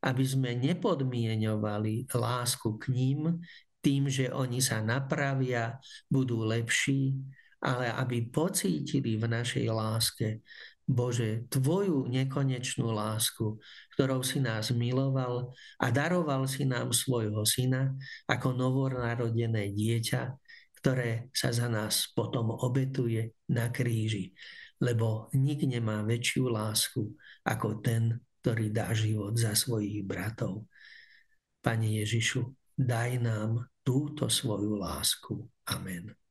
Aby 0.00 0.24
sme 0.24 0.56
nepodmienovali 0.56 2.08
lásku 2.16 2.72
k 2.80 2.88
ním 2.88 3.44
tým, 3.84 4.08
že 4.08 4.32
oni 4.32 4.64
sa 4.64 4.80
napravia, 4.80 5.76
budú 6.08 6.40
lepší, 6.40 7.20
ale 7.60 7.92
aby 7.92 8.32
pocítili 8.32 9.20
v 9.20 9.28
našej 9.28 9.68
láske, 9.68 10.40
Bože, 10.84 11.48
Tvoju 11.48 12.04
nekonečnú 12.12 12.92
lásku, 12.92 13.56
ktorou 13.96 14.20
si 14.20 14.36
nás 14.36 14.68
miloval 14.68 15.48
a 15.80 15.86
daroval 15.88 16.44
si 16.44 16.68
nám 16.68 16.92
svojho 16.92 17.40
syna 17.48 17.96
ako 18.28 18.52
novonarodené 18.52 19.72
dieťa, 19.72 20.22
ktoré 20.84 21.32
sa 21.32 21.48
za 21.56 21.72
nás 21.72 22.12
potom 22.12 22.52
obetuje 22.52 23.32
na 23.48 23.72
kríži. 23.72 24.36
Lebo 24.76 25.32
nik 25.32 25.64
nemá 25.64 26.04
väčšiu 26.04 26.52
lásku 26.52 27.16
ako 27.48 27.80
ten, 27.80 28.20
ktorý 28.44 28.68
dá 28.68 28.92
život 28.92 29.32
za 29.40 29.56
svojich 29.56 30.04
bratov. 30.04 30.68
Pane 31.64 32.04
Ježišu, 32.04 32.44
daj 32.76 33.24
nám 33.24 33.72
túto 33.80 34.28
svoju 34.28 34.76
lásku. 34.76 35.48
Amen. 35.64 36.23